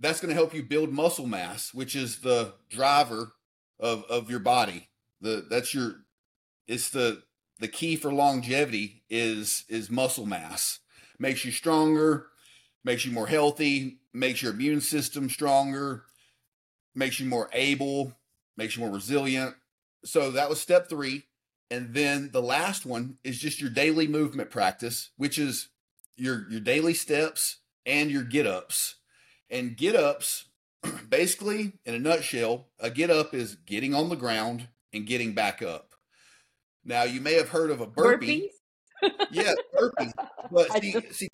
that's 0.00 0.20
going 0.20 0.30
to 0.30 0.34
help 0.34 0.54
you 0.54 0.62
build 0.62 0.92
muscle 0.92 1.26
mass, 1.26 1.74
which 1.74 1.96
is 1.96 2.20
the 2.20 2.54
driver 2.70 3.32
of 3.78 4.04
of 4.04 4.30
your 4.30 4.40
body. 4.40 4.90
The 5.20 5.46
that's 5.48 5.74
your 5.74 6.04
it's 6.68 6.90
the 6.90 7.24
the 7.60 7.68
key 7.68 7.96
for 7.96 8.12
longevity 8.12 9.04
is 9.10 9.64
is 9.68 9.90
muscle 9.90 10.26
mass. 10.26 10.80
Makes 11.18 11.44
you 11.44 11.52
stronger, 11.52 12.28
makes 12.84 13.04
you 13.04 13.12
more 13.12 13.26
healthy, 13.26 13.98
makes 14.12 14.42
your 14.42 14.52
immune 14.52 14.80
system 14.80 15.28
stronger, 15.28 16.04
makes 16.94 17.18
you 17.18 17.26
more 17.26 17.48
able, 17.52 18.12
makes 18.56 18.76
you 18.76 18.84
more 18.84 18.94
resilient. 18.94 19.54
So 20.04 20.30
that 20.32 20.48
was 20.48 20.60
step 20.60 20.88
3. 20.88 21.24
And 21.70 21.94
then 21.94 22.30
the 22.32 22.42
last 22.42 22.86
one 22.86 23.16
is 23.24 23.38
just 23.38 23.60
your 23.60 23.70
daily 23.70 24.06
movement 24.06 24.50
practice, 24.50 25.10
which 25.16 25.38
is 25.38 25.68
your 26.16 26.48
your 26.50 26.60
daily 26.60 26.94
steps 26.94 27.58
and 27.86 28.10
your 28.10 28.22
get 28.22 28.46
ups. 28.46 28.96
And 29.50 29.76
get 29.76 29.96
ups, 29.96 30.46
basically, 31.08 31.72
in 31.84 31.94
a 31.94 31.98
nutshell, 31.98 32.68
a 32.78 32.90
get 32.90 33.10
up 33.10 33.34
is 33.34 33.56
getting 33.56 33.94
on 33.94 34.08
the 34.08 34.16
ground 34.16 34.68
and 34.92 35.06
getting 35.06 35.32
back 35.32 35.62
up. 35.62 35.94
Now, 36.84 37.04
you 37.04 37.20
may 37.20 37.34
have 37.34 37.48
heard 37.48 37.70
of 37.70 37.80
a 37.80 37.86
burpee. 37.86 38.50
Burpees? 39.02 39.10
Yeah, 39.30 39.54
burpee. 39.78 40.12
But 40.50 40.70
see, 40.80 40.94
see, 41.10 41.28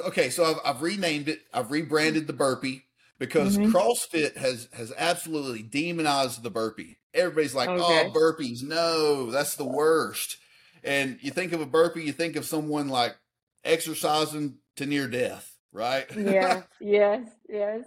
okay, 0.00 0.30
so 0.30 0.44
I've, 0.44 0.76
I've 0.76 0.82
renamed 0.82 1.28
it. 1.28 1.40
I've 1.52 1.70
rebranded 1.70 2.26
the 2.26 2.32
burpee 2.32 2.84
because 3.18 3.56
Mhm. 3.58 3.70
CrossFit 3.72 4.36
has 4.36 4.68
has 4.72 4.92
absolutely 4.96 5.62
demonized 5.62 6.42
the 6.42 6.50
burpee. 6.50 6.98
Everybody's 7.14 7.54
like, 7.54 7.68
Okay. 7.68 8.08
"Oh, 8.08 8.12
burpees, 8.12 8.62
no, 8.62 9.30
that's 9.30 9.54
the 9.56 9.64
worst." 9.64 10.36
And 10.84 11.18
you 11.22 11.30
think 11.30 11.52
of 11.52 11.60
a 11.60 11.66
burpee, 11.66 12.04
you 12.04 12.12
think 12.12 12.36
of 12.36 12.44
someone 12.44 12.88
like 12.88 13.16
exercising 13.64 14.58
to 14.76 14.86
near 14.86 15.08
death, 15.08 15.56
right? 15.72 16.06
Yes, 16.16 16.64
yes, 16.80 17.28
yes. 17.48 17.84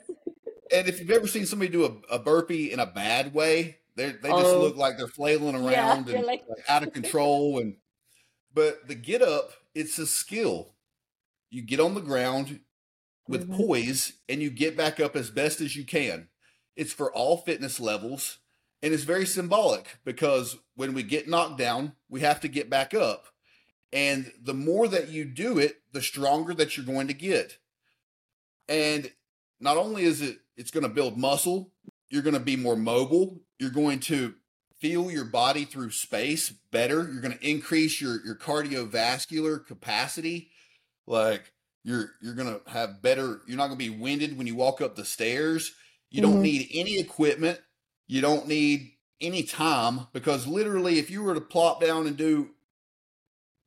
and 0.72 0.88
if 0.88 1.00
you've 1.00 1.12
ever 1.12 1.28
seen 1.28 1.46
somebody 1.46 1.72
do 1.72 1.86
a, 1.86 2.16
a 2.16 2.20
burpee 2.20 2.72
in 2.72 2.80
a 2.80 2.86
bad 2.86 3.34
way, 3.34 3.78
they 3.96 4.12
they 4.12 4.30
just 4.30 4.46
Oh. 4.46 4.62
look 4.62 4.75
like 4.75 4.98
they're 4.98 5.08
flailing 5.08 5.56
around 5.56 6.08
they're 6.08 6.18
and 6.18 6.25
like 6.25 6.44
out 6.68 6.84
of 6.84 6.94
control. 6.94 7.60
And 7.60 7.78
but 8.54 8.88
the 8.88 8.96
get 8.96 9.22
up, 9.22 9.51
it's 9.75 9.98
a 10.00 10.08
skill. 10.08 10.74
You 11.50 11.62
get 11.62 11.79
on 11.79 11.96
the 11.96 12.01
ground 12.01 12.62
with 13.27 13.50
Mhm. 13.50 13.58
poise 13.58 14.13
and 14.27 14.41
you 14.41 14.50
get 14.50 14.75
back 14.75 15.00
up 15.00 15.15
as 15.15 15.29
best 15.29 15.62
as 15.62 15.75
you 15.75 15.84
can. 15.84 16.29
It's 16.75 16.94
for 16.94 17.13
all 17.13 17.38
fitness 17.38 17.79
levels 17.79 18.39
and 18.82 18.94
it's 18.94 19.03
very 19.03 19.25
symbolic 19.25 19.98
because 20.06 20.58
when 20.75 20.94
we 20.94 21.03
get 21.03 21.27
knocked 21.27 21.58
down, 21.58 21.96
we 22.08 22.22
have 22.22 22.39
to 22.41 22.48
get 22.48 22.70
back 22.70 22.94
up. 22.94 23.27
And 23.91 24.32
the 24.39 24.53
more 24.53 24.88
that 24.88 25.10
you 25.10 25.25
do 25.25 25.58
it, 25.60 25.82
the 25.91 26.01
stronger 26.01 26.53
that 26.53 26.77
you're 26.77 26.86
going 26.86 27.08
to 27.08 27.13
get. 27.13 27.58
And 28.68 29.12
not 29.60 29.77
only 29.77 30.03
is 30.03 30.22
it 30.22 30.39
it's 30.56 30.72
going 30.72 30.84
to 30.84 30.89
build 30.89 31.18
muscle, 31.18 31.74
you're 32.10 32.22
going 32.22 32.34
to 32.36 32.39
be 32.39 32.56
more 32.56 32.75
mobile, 32.75 33.41
you're 33.58 33.70
going 33.70 34.00
to 34.01 34.36
feel 34.79 35.12
your 35.12 35.25
body 35.25 35.65
through 35.65 35.91
space 35.91 36.50
better, 36.72 37.10
you're 37.12 37.22
going 37.22 37.38
to 37.38 37.48
increase 37.48 38.00
your 38.00 38.24
your 38.25 38.36
cardiovascular 38.36 39.65
capacity 39.65 40.51
like 41.10 41.51
you're 41.84 42.12
you're 42.22 42.36
going 42.36 42.48
to 42.48 42.72
have 42.72 43.01
better 43.01 43.42
you're 43.48 43.58
not 43.58 43.68
going 43.68 43.80
to 43.80 43.86
be 43.86 43.89
winded 43.89 44.38
when 44.38 44.48
you 44.48 44.56
walk 44.56 44.80
up 44.80 44.96
the 44.96 45.06
stairs. 45.06 45.74
You 46.10 46.22
mm-hmm. 46.22 46.32
don't 46.32 46.42
need 46.42 46.70
any 46.74 47.00
equipment. 47.00 47.60
You 48.08 48.22
don't 48.22 48.48
need 48.48 48.92
any 49.20 49.44
time 49.44 50.08
because 50.13 50.48
literally 50.48 51.00
if 51.00 51.10
you 51.10 51.24
were 51.24 51.34
to 51.34 51.42
plop 51.42 51.82
down 51.82 52.08
and 52.08 52.16
do 52.16 52.51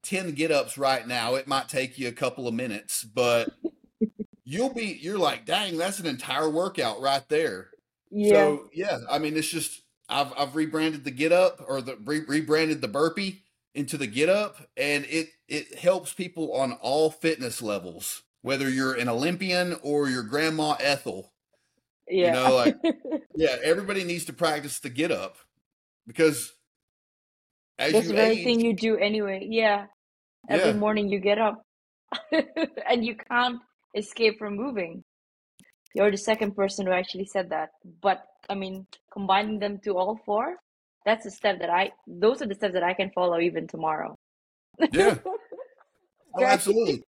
10 0.04 0.32
get 0.32 0.50
ups 0.50 0.78
right 0.78 1.06
now, 1.06 1.34
it 1.34 1.46
might 1.46 1.68
take 1.68 1.98
you 1.98 2.08
a 2.08 2.12
couple 2.12 2.48
of 2.48 2.54
minutes, 2.54 3.04
but 3.04 3.50
you'll 4.44 4.74
be, 4.74 4.98
you're 5.00 5.18
like, 5.18 5.46
dang, 5.46 5.76
that's 5.76 6.00
an 6.00 6.06
entire 6.06 6.48
workout 6.48 7.00
right 7.00 7.28
there. 7.28 7.68
Yeah. 8.10 8.32
So, 8.32 8.70
yeah, 8.72 8.98
I 9.10 9.18
mean, 9.18 9.36
it's 9.36 9.48
just, 9.48 9.82
I've, 10.08 10.32
I've 10.36 10.56
rebranded 10.56 11.04
the 11.04 11.10
get 11.10 11.32
up 11.32 11.62
or 11.66 11.80
the 11.80 11.96
re- 12.04 12.24
rebranded 12.26 12.80
the 12.80 12.88
burpee 12.88 13.42
into 13.74 13.96
the 13.96 14.06
get 14.06 14.28
up 14.28 14.56
and 14.76 15.04
it, 15.06 15.28
it 15.48 15.78
helps 15.78 16.12
people 16.12 16.52
on 16.54 16.72
all 16.72 17.10
fitness 17.10 17.62
levels, 17.62 18.22
whether 18.42 18.68
you're 18.68 18.94
an 18.94 19.08
Olympian 19.08 19.76
or 19.82 20.08
your 20.08 20.22
grandma 20.22 20.76
Ethel. 20.80 21.32
Yeah. 22.08 22.26
You 22.26 22.32
know, 22.32 22.54
like, 22.54 22.76
yeah, 23.34 23.56
everybody 23.62 24.04
needs 24.04 24.26
to 24.26 24.32
practice 24.32 24.80
the 24.80 24.90
get 24.90 25.10
up 25.10 25.36
because 26.06 26.52
as 27.78 27.92
That's 27.92 28.08
the 28.08 28.14
very 28.14 28.38
age, 28.38 28.44
thing 28.44 28.60
you 28.60 28.74
do 28.74 28.96
anyway. 28.96 29.46
Yeah. 29.48 29.86
Every 30.48 30.70
yeah. 30.70 30.76
morning 30.76 31.08
you 31.08 31.20
get 31.20 31.38
up 31.38 31.64
and 32.32 33.04
you 33.04 33.16
can't 33.16 33.60
escape 33.96 34.38
from 34.38 34.56
moving. 34.56 35.02
You're 35.94 36.10
the 36.10 36.18
second 36.18 36.54
person 36.54 36.86
who 36.86 36.92
actually 36.92 37.26
said 37.26 37.50
that. 37.50 37.70
But 38.00 38.22
I 38.48 38.54
mean, 38.54 38.86
combining 39.12 39.58
them 39.58 39.78
to 39.84 39.96
all 39.96 40.20
four, 40.24 40.56
that's 41.04 41.26
a 41.26 41.30
step 41.30 41.60
that 41.60 41.70
I, 41.70 41.92
those 42.06 42.42
are 42.42 42.46
the 42.46 42.54
steps 42.54 42.74
that 42.74 42.82
I 42.82 42.94
can 42.94 43.10
follow 43.10 43.40
even 43.40 43.66
tomorrow. 43.66 44.16
Yeah. 44.92 45.18
oh, 46.34 46.44
absolutely. 46.44 47.02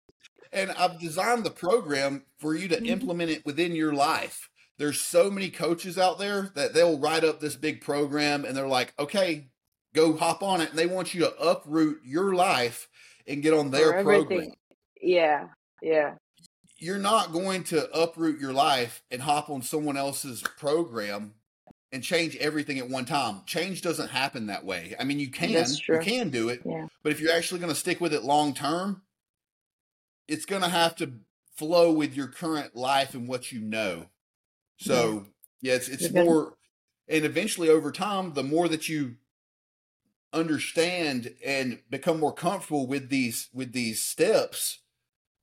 And 0.53 0.71
I've 0.73 1.01
designed 1.01 1.45
the 1.45 1.51
program 1.51 2.25
for 2.39 2.55
you 2.55 2.69
to 2.69 2.77
mm-hmm. 2.77 2.87
implement 2.87 3.31
it 3.31 3.45
within 3.45 3.75
your 3.75 3.93
life. 3.93 4.49
There's 4.79 5.01
so 5.01 5.31
many 5.31 5.51
coaches 5.51 5.99
out 5.99 6.19
there 6.19 6.51
that 6.55 6.75
they'll 6.75 6.99
write 6.99 7.25
up 7.25 7.41
this 7.41 7.57
big 7.57 7.81
program 7.81 8.45
and 8.45 8.57
they're 8.57 8.69
like, 8.69 8.93
okay, 8.99 9.49
go 9.95 10.17
hop 10.17 10.43
on 10.43 10.61
it. 10.61 10.71
And 10.71 10.79
they 10.79 10.87
want 10.87 11.15
you 11.15 11.21
to 11.21 11.37
uproot 11.37 12.01
your 12.05 12.35
life 12.35 12.89
and 13.27 13.43
get 13.43 13.55
on 13.55 13.71
their 13.71 14.03
program. 14.03 14.49
Yeah, 15.01 15.47
yeah. 15.81 16.15
You're 16.79 16.99
not 16.99 17.33
going 17.33 17.65
to 17.65 17.91
uproot 17.97 18.41
your 18.41 18.53
life 18.53 19.03
and 19.11 19.23
hop 19.23 19.49
on 19.49 19.63
someone 19.63 19.97
else's 19.97 20.43
program 20.43 21.35
and 21.95 22.03
change 22.03 22.37
everything 22.37 22.79
at 22.79 22.91
one 22.91 23.05
time. 23.05 23.43
Change 23.47 23.81
doesn't 23.81 24.11
happen 24.11 24.49
that 24.49 24.65
way. 24.65 24.97
I 24.99 25.05
mean, 25.05 25.21
you 25.21 25.31
can, 25.31 25.51
you 25.51 25.99
can 26.01 26.29
do 26.29 26.49
it, 26.49 26.61
yeah. 26.65 26.89
but 27.05 27.13
if 27.13 27.21
you're 27.21 27.33
actually 27.33 27.61
going 27.61 27.73
to 27.73 27.79
stick 27.79 28.01
with 28.01 28.13
it 28.13 28.25
long 28.25 28.53
term, 28.53 29.03
it's 30.27 30.45
going 30.45 30.63
to 30.63 30.69
have 30.69 30.97
to 30.97 31.13
flow 31.55 31.93
with 31.93 32.17
your 32.17 32.27
current 32.27 32.75
life 32.75 33.15
and 33.15 33.29
what 33.29 33.53
you 33.53 33.61
know. 33.61 34.07
So, 34.77 35.27
yeah, 35.61 35.71
yeah 35.71 35.77
it's 35.77 35.89
it's 35.89 36.13
more, 36.13 36.55
and 37.09 37.25
eventually 37.25 37.69
over 37.69 37.93
time, 37.93 38.35
the 38.35 38.43
more 38.43 38.67
that 38.67 38.89
you 38.89 39.15
understand 40.33 41.33
and 41.47 41.79
become 41.91 42.19
more 42.19 42.35
comfortable 42.35 42.89
with 42.89 43.09
these 43.09 43.51
with 43.55 43.73
these 43.73 44.03
steps, 44.03 44.81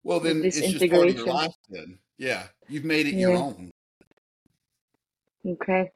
well 0.04 0.20
then 0.20 0.44
it's 0.44 0.60
just 0.60 0.92
part 0.92 1.08
of 1.08 1.16
your 1.16 1.28
life 1.28 1.56
then. 1.70 2.00
Yeah. 2.18 2.44
You've 2.68 2.84
made 2.84 3.08
it 3.08 3.14
yeah. 3.14 3.30
your 3.30 3.38
own. 3.38 3.72
Okay. 5.46 5.92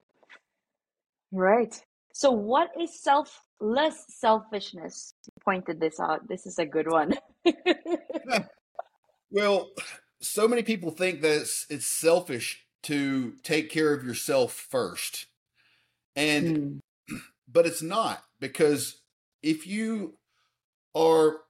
Right. 1.35 1.77
So 2.13 2.31
what 2.31 2.71
is 2.79 2.97
selfless 3.01 4.05
selfishness? 4.07 5.13
You 5.25 5.33
pointed 5.43 5.81
this 5.81 5.99
out. 5.99 6.27
This 6.29 6.45
is 6.45 6.57
a 6.59 6.65
good 6.65 6.89
one. 6.89 7.13
well, 9.31 9.71
so 10.21 10.47
many 10.47 10.63
people 10.63 10.91
think 10.91 11.21
that 11.21 11.41
it's, 11.41 11.65
it's 11.69 11.85
selfish 11.85 12.65
to 12.83 13.33
take 13.43 13.69
care 13.69 13.93
of 13.93 14.05
yourself 14.05 14.53
first. 14.53 15.25
And 16.15 16.81
mm. 17.09 17.19
but 17.51 17.65
it's 17.65 17.81
not 17.81 18.23
because 18.39 19.01
if 19.43 19.67
you 19.67 20.17
are 20.95 21.41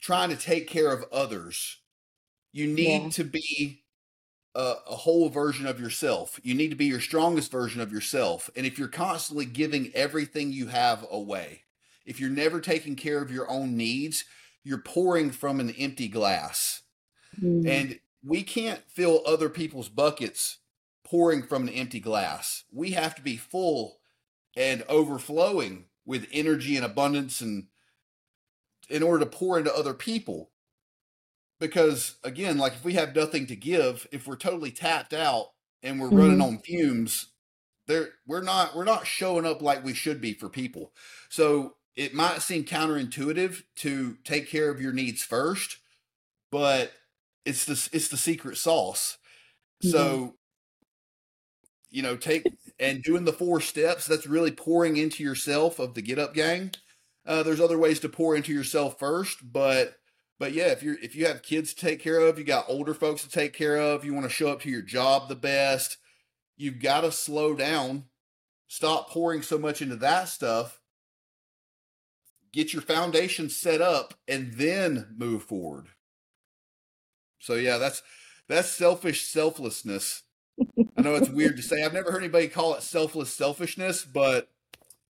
trying 0.00 0.30
to 0.30 0.36
take 0.36 0.68
care 0.68 0.92
of 0.92 1.04
others, 1.10 1.78
you 2.52 2.68
need 2.68 3.02
yeah. 3.02 3.08
to 3.08 3.24
be 3.24 3.81
a, 4.54 4.74
a, 4.90 4.96
whole 4.96 5.28
version 5.28 5.66
of 5.66 5.80
yourself. 5.80 6.38
You 6.42 6.54
need 6.54 6.70
to 6.70 6.76
be 6.76 6.86
your 6.86 7.00
strongest 7.00 7.50
version 7.50 7.80
of 7.80 7.92
yourself. 7.92 8.50
And 8.54 8.66
if 8.66 8.78
you're 8.78 8.88
constantly 8.88 9.46
giving 9.46 9.90
everything 9.94 10.52
you 10.52 10.66
have 10.66 11.06
away, 11.10 11.62
if 12.04 12.20
you're 12.20 12.30
never 12.30 12.60
taking 12.60 12.96
care 12.96 13.22
of 13.22 13.30
your 13.30 13.50
own 13.50 13.76
needs, 13.76 14.24
you're 14.62 14.78
pouring 14.78 15.30
from 15.30 15.60
an 15.60 15.70
empty 15.70 16.08
glass. 16.08 16.82
Mm. 17.40 17.66
And 17.66 18.00
we 18.24 18.42
can't 18.42 18.82
fill 18.88 19.22
other 19.26 19.48
people's 19.48 19.88
buckets 19.88 20.58
pouring 21.04 21.42
from 21.42 21.64
an 21.64 21.74
empty 21.74 22.00
glass. 22.00 22.64
We 22.72 22.92
have 22.92 23.14
to 23.16 23.22
be 23.22 23.36
full 23.36 23.98
and 24.56 24.84
overflowing 24.88 25.86
with 26.04 26.28
energy 26.32 26.76
and 26.76 26.84
abundance 26.84 27.40
and 27.40 27.66
in 28.88 29.02
order 29.02 29.24
to 29.24 29.30
pour 29.30 29.58
into 29.58 29.74
other 29.74 29.94
people 29.94 30.50
because 31.62 32.16
again 32.24 32.58
like 32.58 32.72
if 32.72 32.84
we 32.84 32.94
have 32.94 33.14
nothing 33.14 33.46
to 33.46 33.54
give 33.54 34.08
if 34.10 34.26
we're 34.26 34.34
totally 34.34 34.72
tapped 34.72 35.14
out 35.14 35.46
and 35.80 36.00
we're 36.00 36.08
mm-hmm. 36.08 36.16
running 36.16 36.40
on 36.40 36.58
fumes 36.58 37.28
there 37.86 38.08
we're 38.26 38.42
not 38.42 38.74
we're 38.74 38.84
not 38.84 39.06
showing 39.06 39.46
up 39.46 39.62
like 39.62 39.84
we 39.84 39.94
should 39.94 40.20
be 40.20 40.34
for 40.34 40.48
people 40.48 40.92
so 41.30 41.76
it 41.94 42.14
might 42.14 42.42
seem 42.42 42.64
counterintuitive 42.64 43.62
to 43.76 44.16
take 44.24 44.48
care 44.48 44.70
of 44.70 44.80
your 44.80 44.92
needs 44.92 45.22
first 45.22 45.76
but 46.50 46.90
it's 47.44 47.64
the 47.64 47.88
it's 47.92 48.08
the 48.08 48.16
secret 48.16 48.56
sauce 48.56 49.18
mm-hmm. 49.84 49.92
so 49.92 50.34
you 51.90 52.02
know 52.02 52.16
take 52.16 52.44
and 52.80 53.04
doing 53.04 53.24
the 53.24 53.32
four 53.32 53.60
steps 53.60 54.04
that's 54.04 54.26
really 54.26 54.50
pouring 54.50 54.96
into 54.96 55.22
yourself 55.22 55.78
of 55.78 55.94
the 55.94 56.02
get 56.02 56.18
up 56.18 56.34
gang 56.34 56.72
uh, 57.24 57.44
there's 57.44 57.60
other 57.60 57.78
ways 57.78 58.00
to 58.00 58.08
pour 58.08 58.34
into 58.34 58.52
yourself 58.52 58.98
first 58.98 59.38
but 59.52 59.94
but 60.42 60.54
yeah 60.54 60.66
if 60.66 60.82
you're 60.82 60.98
if 61.00 61.14
you 61.14 61.24
have 61.24 61.40
kids 61.40 61.72
to 61.72 61.86
take 61.86 62.00
care 62.00 62.18
of 62.18 62.36
you 62.36 62.42
got 62.42 62.64
older 62.66 62.94
folks 62.94 63.22
to 63.22 63.30
take 63.30 63.52
care 63.52 63.76
of 63.76 64.04
you 64.04 64.12
want 64.12 64.26
to 64.26 64.28
show 64.28 64.48
up 64.48 64.60
to 64.60 64.68
your 64.68 64.82
job 64.82 65.28
the 65.28 65.36
best 65.36 65.98
you've 66.56 66.82
got 66.82 67.02
to 67.02 67.12
slow 67.12 67.54
down 67.54 68.06
stop 68.66 69.08
pouring 69.08 69.40
so 69.40 69.56
much 69.56 69.80
into 69.80 69.94
that 69.94 70.28
stuff 70.28 70.80
get 72.52 72.72
your 72.72 72.82
foundation 72.82 73.48
set 73.48 73.80
up 73.80 74.14
and 74.26 74.54
then 74.54 75.14
move 75.16 75.44
forward 75.44 75.86
so 77.38 77.54
yeah 77.54 77.78
that's 77.78 78.02
that's 78.48 78.68
selfish 78.68 79.28
selflessness 79.28 80.24
I 80.98 81.02
know 81.02 81.14
it's 81.14 81.30
weird 81.30 81.56
to 81.56 81.62
say. 81.62 81.82
I've 81.82 81.94
never 81.94 82.12
heard 82.12 82.22
anybody 82.22 82.46
call 82.46 82.74
it 82.74 82.82
selfless 82.82 83.34
selfishness, 83.34 84.04
but 84.04 84.48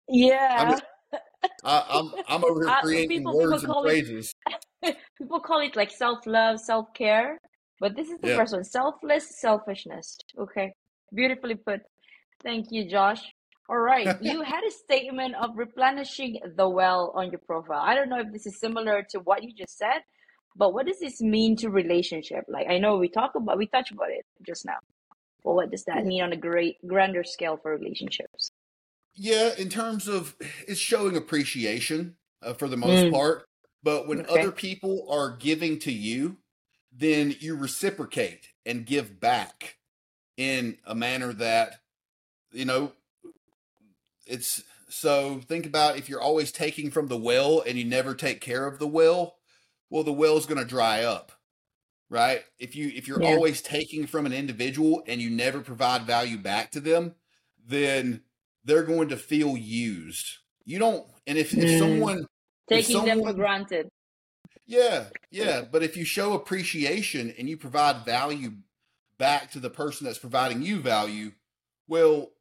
yeah, 0.09 0.81
I'm 1.13 1.19
I, 1.65 1.85
am 1.91 2.13
I'm, 2.17 2.25
I'm 2.29 2.45
over 2.45 2.67
here 2.67 2.77
creating 2.83 3.19
people, 3.19 3.37
words 3.37 3.63
people 3.63 3.77
and 3.77 3.85
phrases. 3.85 4.35
It, 4.49 4.65
people 5.19 5.41
call 5.41 5.61
it 5.61 5.77
like 5.77 5.91
self 5.91 6.27
love, 6.27 6.61
self 6.61 6.93
care, 6.95 7.39
but 7.81 7.97
this 7.97 8.09
is 8.09 8.19
the 8.21 8.29
yeah. 8.29 8.37
first 8.37 8.53
one: 8.53 8.65
selfless 8.65 9.41
selfishness. 9.41 10.19
Okay, 10.39 10.73
beautifully 11.15 11.55
put. 11.55 11.81
Thank 12.43 12.67
you, 12.71 12.89
Josh. 12.89 13.23
All 13.69 13.79
right, 13.79 14.17
you 14.23 14.43
had 14.43 14.65
a 14.67 14.71
statement 14.71 15.35
of 15.35 15.51
replenishing 15.57 16.41
the 16.57 16.69
well 16.69 17.13
on 17.15 17.31
your 17.31 17.41
profile. 17.47 17.81
I 17.83 17.95
don't 17.95 18.09
know 18.09 18.21
if 18.21 18.33
this 18.33 18.47
is 18.47 18.59
similar 18.59 19.05
to 19.11 19.21
what 19.21 19.43
you 19.43 19.53
just 19.55 19.77
said, 19.77 20.01
but 20.57 20.73
what 20.73 20.87
does 20.87 21.01
this 21.01 21.21
mean 21.21 21.57
to 21.57 21.71
relationship? 21.71 22.45
Like 22.49 22.69
I 22.69 22.79
know 22.79 22.97
we 22.99 23.09
talk 23.09 23.33
about 23.35 23.59
we 23.59 23.67
touched 23.67 23.93
about 23.93 24.11
it 24.11 24.25
just 24.47 24.65
now. 24.65 24.79
Well, 25.45 25.55
what 25.55 25.71
does 25.71 25.85
that 25.85 26.05
mean 26.05 26.23
on 26.23 26.33
a 26.33 26.37
great 26.37 26.77
grander 26.87 27.25
scale 27.25 27.57
for 27.57 27.77
relationships? 27.77 28.51
Yeah, 29.15 29.51
in 29.57 29.69
terms 29.69 30.09
of 30.09 30.37
it's 30.67 30.79
showing 30.79 31.17
appreciation 31.17 32.17
uh, 32.43 32.55
for 32.55 32.69
the 32.69 32.77
most 32.77 33.07
mm. 33.07 33.13
part. 33.13 33.48
But 33.89 34.07
when 34.07 34.21
okay. 34.21 34.39
other 34.39 34.53
people 34.53 35.07
are 35.09 35.35
giving 35.35 35.79
to 35.79 35.91
you, 35.91 36.37
then 36.93 37.35
you 37.41 37.57
reciprocate 37.57 38.49
and 38.67 38.85
give 38.85 39.19
back 39.19 39.77
in 40.37 40.77
a 40.85 40.95
manner 40.95 41.33
that, 41.33 41.77
you 42.53 42.67
know, 42.67 42.93
it's 44.27 44.63
so 44.91 45.41
think 45.49 45.65
about 45.65 45.97
if 45.97 46.07
you're 46.07 46.21
always 46.21 46.53
taking 46.53 46.91
from 46.91 47.07
the 47.07 47.17
well 47.17 47.63
and 47.67 47.79
you 47.79 47.85
never 47.87 48.15
take 48.15 48.43
care 48.43 48.67
of 48.67 48.79
the 48.79 48.87
well, 48.87 49.37
well, 49.89 50.05
the 50.05 50.13
well's 50.13 50.45
going 50.45 50.61
to 50.61 50.67
dry 50.67 51.03
up 51.03 51.33
right? 52.11 52.43
If 52.59 52.77
you 52.77 52.93
if 52.95 53.09
you're 53.09 53.23
yeah. 53.23 53.29
always 53.29 53.63
taking 53.63 54.07
from 54.07 54.27
an 54.27 54.35
individual 54.35 55.03
and 55.07 55.19
you 55.19 55.31
never 55.31 55.61
provide 55.61 56.03
value 56.03 56.37
back 56.37 56.73
to 56.73 56.81
them, 56.81 57.15
then 57.67 58.21
they're 58.65 58.83
going 58.83 59.09
to 59.09 59.17
feel 59.17 59.57
used. 59.57 60.27
You 60.67 60.79
don't 60.79 61.07
and 61.27 61.39
if, 61.39 61.53
mm. 61.53 61.63
if 61.63 61.79
someone 61.79 62.27
Taking 62.69 63.05
them 63.05 63.23
for 63.23 63.33
granted. 63.33 63.89
Yeah, 64.67 65.05
yeah. 65.31 65.63
But 65.71 65.83
if 65.83 65.97
you 65.97 66.05
show 66.05 66.35
appreciation 66.35 67.35
and 67.39 67.49
you 67.49 67.57
provide 67.57 68.05
value 68.05 68.53
back 69.19 69.51
to 69.53 69.61
the 69.61 69.71
person 69.71 70.05
that's 70.05 70.19
providing 70.19 70.63
you 70.63 70.81
value, 70.81 71.33
well, 71.89 72.33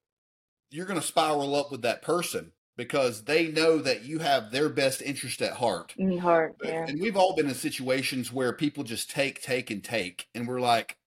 you're 0.70 0.86
going 0.86 1.00
to 1.00 1.06
spiral 1.06 1.56
up 1.56 1.72
with 1.72 1.82
that 1.84 2.02
person 2.02 2.52
because 2.76 3.24
they 3.24 3.48
know 3.48 3.80
that 3.80 4.04
you 4.04 4.20
have 4.20 4.52
their 4.52 4.70
best 4.70 5.02
interest 5.02 5.42
at 5.42 5.54
heart. 5.54 5.94
In 5.98 6.18
heart, 6.18 6.56
yeah. 6.64 6.86
And 6.88 7.02
we've 7.02 7.18
all 7.18 7.36
been 7.36 7.48
in 7.48 7.56
situations 7.56 8.32
where 8.32 8.54
people 8.54 8.84
just 8.84 9.10
take, 9.10 9.42
take, 9.42 9.72
and 9.72 9.84
take. 9.84 10.28
And 10.36 10.48
we're 10.48 10.60
like, 10.60 10.98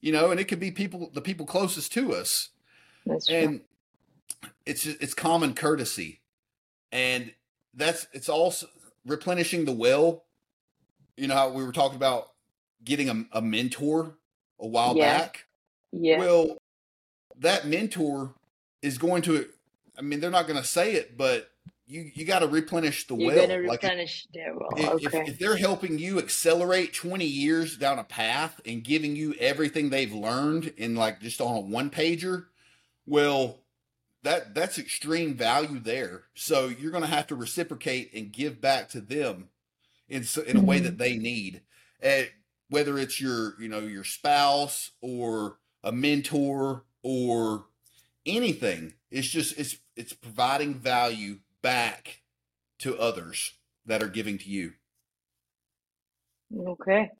you 0.00 0.12
know, 0.12 0.30
and 0.30 0.40
it 0.40 0.44
could 0.44 0.60
be 0.60 0.70
people, 0.70 1.10
the 1.12 1.20
people 1.20 1.46
closest 1.46 1.92
to 1.92 2.14
us. 2.14 2.50
That's 3.04 3.26
true. 3.26 3.36
And 3.36 3.60
it's 4.64 4.86
it's 4.86 5.14
common 5.14 5.54
courtesy. 5.54 6.20
And 6.90 7.32
that's 7.74 8.06
it's 8.12 8.28
also 8.28 8.66
replenishing 9.06 9.64
the 9.64 9.72
well. 9.72 10.24
You 11.16 11.28
know 11.28 11.34
how 11.34 11.50
we 11.50 11.64
were 11.64 11.72
talking 11.72 11.96
about 11.96 12.28
getting 12.84 13.08
a, 13.08 13.24
a 13.38 13.42
mentor 13.42 14.16
a 14.60 14.66
while 14.66 14.96
Yeah. 14.96 15.18
back? 15.18 15.46
yeah. 15.92 16.18
Well, 16.18 16.56
that 17.38 17.66
mentor 17.66 18.34
is 18.82 18.98
going 18.98 19.22
to 19.22 19.48
I 19.96 20.02
mean, 20.02 20.20
they're 20.20 20.30
not 20.30 20.46
going 20.46 20.60
to 20.60 20.66
say 20.66 20.94
it, 20.94 21.16
but 21.18 21.50
you 21.86 22.10
you 22.14 22.24
got 22.24 22.38
to 22.40 22.46
replenish 22.46 23.06
the 23.06 23.14
You're 23.16 23.34
well. 23.34 23.46
gonna 23.48 23.68
Like 23.68 23.82
replenish 23.82 24.26
their 24.32 24.54
well. 24.54 24.70
if, 24.76 25.06
okay. 25.06 25.24
if 25.26 25.38
they're 25.38 25.56
helping 25.56 25.98
you 25.98 26.18
accelerate 26.18 26.94
20 26.94 27.24
years 27.26 27.76
down 27.76 27.98
a 27.98 28.04
path 28.04 28.60
and 28.64 28.82
giving 28.82 29.16
you 29.16 29.34
everything 29.34 29.90
they've 29.90 30.12
learned 30.12 30.72
in 30.78 30.94
like 30.94 31.20
just 31.20 31.40
on 31.40 31.56
a 31.56 31.60
one 31.60 31.90
pager, 31.90 32.46
well, 33.06 33.61
that 34.22 34.54
that's 34.54 34.78
extreme 34.78 35.34
value 35.34 35.80
there. 35.80 36.24
So 36.34 36.68
you're 36.68 36.90
going 36.92 37.04
to 37.04 37.10
have 37.10 37.28
to 37.28 37.36
reciprocate 37.36 38.12
and 38.14 38.32
give 38.32 38.60
back 38.60 38.88
to 38.90 39.00
them 39.00 39.50
in 40.08 40.24
in 40.46 40.56
a 40.56 40.62
way 40.62 40.78
Mhm. 40.78 40.82
that 40.82 40.98
they 40.98 41.16
need. 41.18 41.62
Eh, 42.02 42.26
whether 42.70 42.98
it's 42.98 43.20
your 43.20 43.60
you 43.60 43.68
know 43.68 43.80
your 43.80 44.04
spouse 44.04 44.92
or 45.02 45.58
a 45.84 45.92
mentor 45.92 46.84
or 47.02 47.66
anything, 48.26 48.94
it's 49.10 49.28
just 49.28 49.58
it's 49.58 49.76
it's 49.96 50.12
providing 50.14 50.74
value 50.74 51.40
back 51.62 52.22
to 52.80 52.98
others 52.98 53.54
that 53.86 54.02
are 54.02 54.08
giving 54.08 54.38
to 54.38 54.50
you. 54.50 54.74
Okay. 56.54 57.10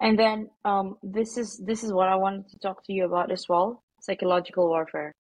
And 0.00 0.18
then 0.18 0.50
um 0.64 0.96
this 1.02 1.36
is 1.38 1.58
this 1.64 1.84
is 1.84 1.92
what 1.92 2.08
I 2.08 2.16
wanted 2.16 2.48
to 2.50 2.58
talk 2.58 2.84
to 2.86 2.92
you 2.92 3.04
about 3.06 3.32
as 3.32 3.46
well. 3.48 3.82
Psychological 4.00 4.68
warfare. 4.68 5.14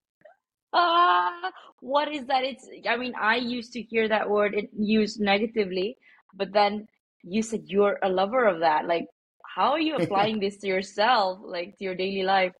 Ah, 0.73 1.53
what 1.81 2.13
is 2.13 2.27
that? 2.27 2.45
It's 2.45 2.69
I 2.89 2.97
mean, 2.97 3.15
I 3.21 3.37
used 3.37 3.73
to 3.75 3.83
hear 3.83 4.09
that 4.09 4.29
word 4.29 4.55
used 4.77 5.21
negatively, 5.21 5.97
but 6.35 6.53
then 6.53 6.87
you 7.23 7.43
said 7.43 7.65
you're 7.67 7.99
a 8.03 8.09
lover 8.09 8.45
of 8.47 8.61
that. 8.61 8.87
Like, 8.87 9.07
how 9.45 9.73
are 9.73 9.81
you 9.81 9.97
applying 9.97 10.41
this 10.41 10.57
to 10.59 10.67
yourself, 10.67 11.41
like 11.43 11.77
to 11.79 11.85
your 11.85 11.95
daily 11.95 12.23
life? 12.23 12.53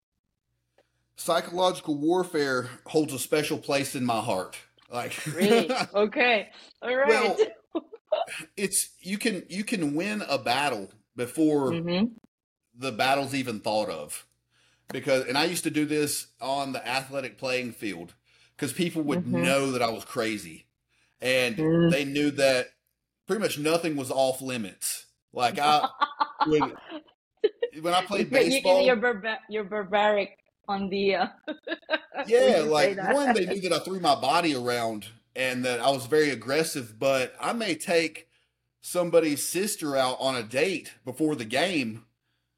Psychological 1.17 1.97
warfare 1.97 2.71
holds 2.87 3.13
a 3.13 3.19
special 3.19 3.59
place 3.59 3.95
in 3.95 4.05
my 4.07 4.21
heart. 4.21 4.57
Like 4.91 5.13
Really? 5.31 5.77
Okay. 5.95 6.49
All 6.83 6.97
right. 6.97 7.33
Well, 7.37 7.39
it's 8.57 8.91
you 9.01 9.19
can 9.19 9.45
you 9.49 9.65
can 9.65 9.95
win 9.95 10.23
a 10.29 10.39
battle 10.39 10.91
before 11.17 11.81
Mm-hmm. 11.81 12.07
the 12.77 12.93
battle's 12.93 13.35
even 13.35 13.61
thought 13.61 13.91
of. 13.91 14.27
Because 14.91 15.27
and 15.27 15.37
I 15.37 15.45
used 15.45 15.65
to 15.65 15.71
do 15.71 15.85
this 15.85 16.29
on 16.41 16.73
the 16.73 16.87
athletic 16.87 17.37
playing 17.39 17.73
field 17.73 18.15
because 18.57 18.73
people 18.73 19.03
would 19.03 19.25
Mhm. 19.25 19.43
know 19.45 19.71
that 19.73 19.83
I 19.83 19.91
was 19.91 20.05
crazy. 20.05 20.67
And 21.21 21.57
Mm. 21.57 21.91
they 21.91 22.05
knew 22.05 22.31
that 22.33 22.69
pretty 23.27 23.43
much 23.43 23.59
nothing 23.59 23.97
was 23.97 24.11
off 24.11 24.41
limits. 24.41 25.07
Like 25.33 25.59
I 25.59 25.89
when, 26.47 26.73
when 27.83 27.93
I 27.95 28.05
played 28.05 28.31
You- 28.33 28.39
you- 28.39 28.45
baseball, 28.51 28.83
You're, 28.83 28.97
barba- 28.97 29.41
you're 29.51 29.65
barbaric 29.65 30.39
on 30.69 30.89
the. 30.89 31.17
Uh, 31.17 31.27
Yeah, 32.27 32.63
like 32.67 32.97
one, 33.13 33.33
they 33.35 33.47
knew 33.47 33.61
that 33.69 33.73
I 33.73 33.79
threw 33.81 34.01
my 34.01 34.15
body 34.17 34.55
around 34.55 35.07
and 35.37 35.65
that 35.65 35.81
I 35.81 35.91
was 35.91 36.07
very 36.07 36.31
aggressive, 36.31 36.99
but 36.99 37.35
I 37.39 37.53
may 37.53 37.75
take 37.77 38.29
somebody's 38.81 39.47
sister 39.47 39.97
out 39.97 40.17
on 40.19 40.35
a 40.35 40.43
date 40.43 40.95
before 41.05 41.37
the 41.37 41.45
game 41.45 42.07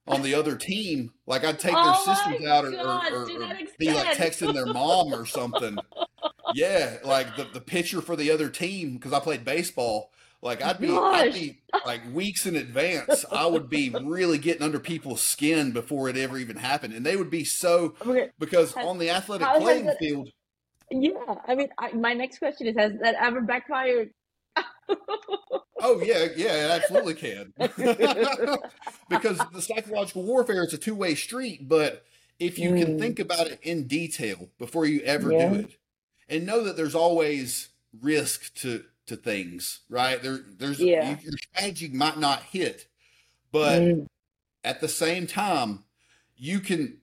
on 0.06 0.22
the 0.22 0.34
other 0.34 0.56
team. 0.56 1.12
Like 1.26 1.44
I'd 1.44 1.58
take 1.58 1.72
their 1.72 1.82
Oh 1.82 2.04
my 2.06 2.14
sisters 2.14 2.46
out 2.46 2.64
or, 2.64 2.70
God, 2.72 3.12
or, 3.12 3.16
or, 3.30 3.42
or 3.44 3.58
be 3.78 3.92
like 3.92 4.16
texting 4.16 4.54
their 4.54 4.66
mom 4.66 5.12
or 5.14 5.26
something. 5.26 5.78
Yeah, 6.54 6.98
like 7.04 7.36
the, 7.36 7.44
the 7.52 7.60
pitcher 7.60 8.00
for 8.00 8.16
the 8.16 8.30
other 8.30 8.48
team, 8.48 8.94
because 8.94 9.12
I 9.12 9.20
played 9.20 9.44
baseball. 9.44 10.10
Like 10.42 10.62
I'd 10.62 10.80
be, 10.80 10.90
I'd 10.90 11.34
be 11.34 11.60
like 11.86 12.00
weeks 12.14 12.46
in 12.46 12.56
advance. 12.56 13.24
I 13.30 13.46
would 13.46 13.68
be 13.68 13.90
really 13.90 14.38
getting 14.38 14.62
under 14.62 14.80
people's 14.80 15.20
skin 15.22 15.72
before 15.72 16.08
it 16.08 16.16
ever 16.16 16.38
even 16.38 16.56
happened, 16.56 16.94
and 16.94 17.04
they 17.04 17.14
would 17.14 17.30
be 17.30 17.44
so 17.44 17.94
Okay, 18.04 18.30
because 18.38 18.72
Has- 18.72 18.86
on 18.86 18.98
the 18.98 19.10
athletic 19.10 19.46
playing 19.58 19.86
it- 19.86 19.98
field, 19.98 20.30
Yeah, 20.90 21.10
I 21.46 21.54
mean, 21.54 21.68
I, 21.78 21.92
my 21.92 22.14
next 22.14 22.38
question 22.38 22.66
is: 22.68 22.74
Has 22.76 22.92
that 23.02 23.16
ever 23.20 23.42
backfired? 23.42 24.10
Oh 25.80 26.00
yeah, 26.00 26.26
yeah, 26.36 26.66
it 26.66 26.70
absolutely 26.70 27.14
can. 27.14 27.52
because 29.08 29.48
the 29.50 29.62
psychological 29.62 30.22
warfare 30.22 30.64
is 30.64 30.72
a 30.72 30.78
two 30.78 30.94
way 30.94 31.14
street, 31.14 31.68
but 31.68 32.04
if 32.38 32.58
you 32.58 32.72
can 32.72 32.92
Mm. 32.92 32.98
think 32.98 33.18
about 33.18 33.46
it 33.46 33.60
in 33.62 33.86
detail 33.86 34.50
before 34.58 34.86
you 34.86 35.00
ever 35.02 35.32
Yeah. 35.32 35.38
do 35.38 35.54
it, 35.54 35.76
and 36.28 36.46
know 36.46 36.64
that 36.64 36.76
there's 36.76 36.94
always 36.94 37.68
risk 38.00 38.54
to 38.56 38.84
to 39.06 39.16
things, 39.16 39.80
right? 39.88 40.22
There, 40.22 40.38
there's 40.58 40.86
Yeah. 40.86 40.90
you, 40.96 41.18
your 41.22 41.32
strategy 41.38 41.88
might 41.88 42.18
not 42.18 42.42
hit, 42.44 42.86
but 43.52 43.92
Mm, 43.92 44.06
at 44.64 44.80
the 44.80 44.88
same 44.88 45.26
time, 45.26 45.84
you 46.36 46.60
can, 46.60 46.98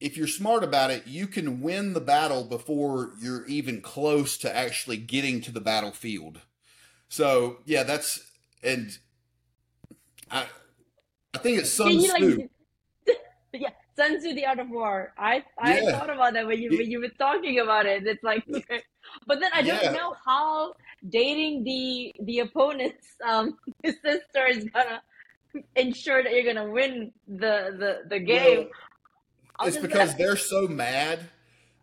if 0.00 0.16
you're 0.16 0.26
smart 0.28 0.64
about 0.64 0.90
it, 0.90 1.06
you 1.06 1.26
can 1.26 1.60
win 1.62 1.92
the 1.94 2.00
battle 2.00 2.44
before 2.44 3.12
you're 3.20 3.46
even 3.46 3.80
close 3.82 4.38
to 4.38 4.54
actually 4.56 4.98
getting 4.98 5.40
to 5.42 5.52
the 5.52 5.60
battlefield. 5.60 6.40
So 7.14 7.58
yeah, 7.64 7.84
that's 7.84 8.28
and 8.64 8.98
I, 10.32 10.46
I 11.32 11.38
think 11.38 11.58
it's 11.60 11.70
Sun 11.70 11.98
Tzu. 12.00 12.42
like? 13.06 13.16
yeah, 13.52 13.68
Sun 13.94 14.18
Tzu, 14.18 14.34
the 14.34 14.44
art 14.46 14.58
of 14.58 14.68
war. 14.68 15.12
I 15.16 15.44
I 15.56 15.76
Yeah. 15.76 15.92
thought 15.92 16.10
about 16.10 16.32
that 16.32 16.44
when 16.44 16.60
you 16.60 16.74
when 16.76 16.90
you 16.90 16.98
were 16.98 17.14
talking 17.16 17.60
about 17.60 17.86
it. 17.86 18.04
It's 18.04 18.24
like, 18.24 18.42
but 19.28 19.38
then 19.38 19.52
I 19.54 19.62
don't 19.62 19.84
Yeah. 19.84 19.92
know 19.92 20.16
how 20.26 20.74
dating 21.08 21.62
the 21.62 22.12
the 22.24 22.40
opponent's 22.40 23.06
um 23.24 23.58
sister 23.86 24.46
is 24.48 24.64
gonna 24.74 25.00
ensure 25.76 26.24
that 26.24 26.32
you're 26.32 26.52
gonna 26.52 26.68
win 26.72 27.12
the 27.28 27.76
the 27.78 28.08
the 28.08 28.18
game. 28.18 28.66
Well, 29.60 29.68
it's 29.68 29.76
because 29.76 30.16
they're 30.16 30.36
so 30.36 30.66
mad. 30.68 31.30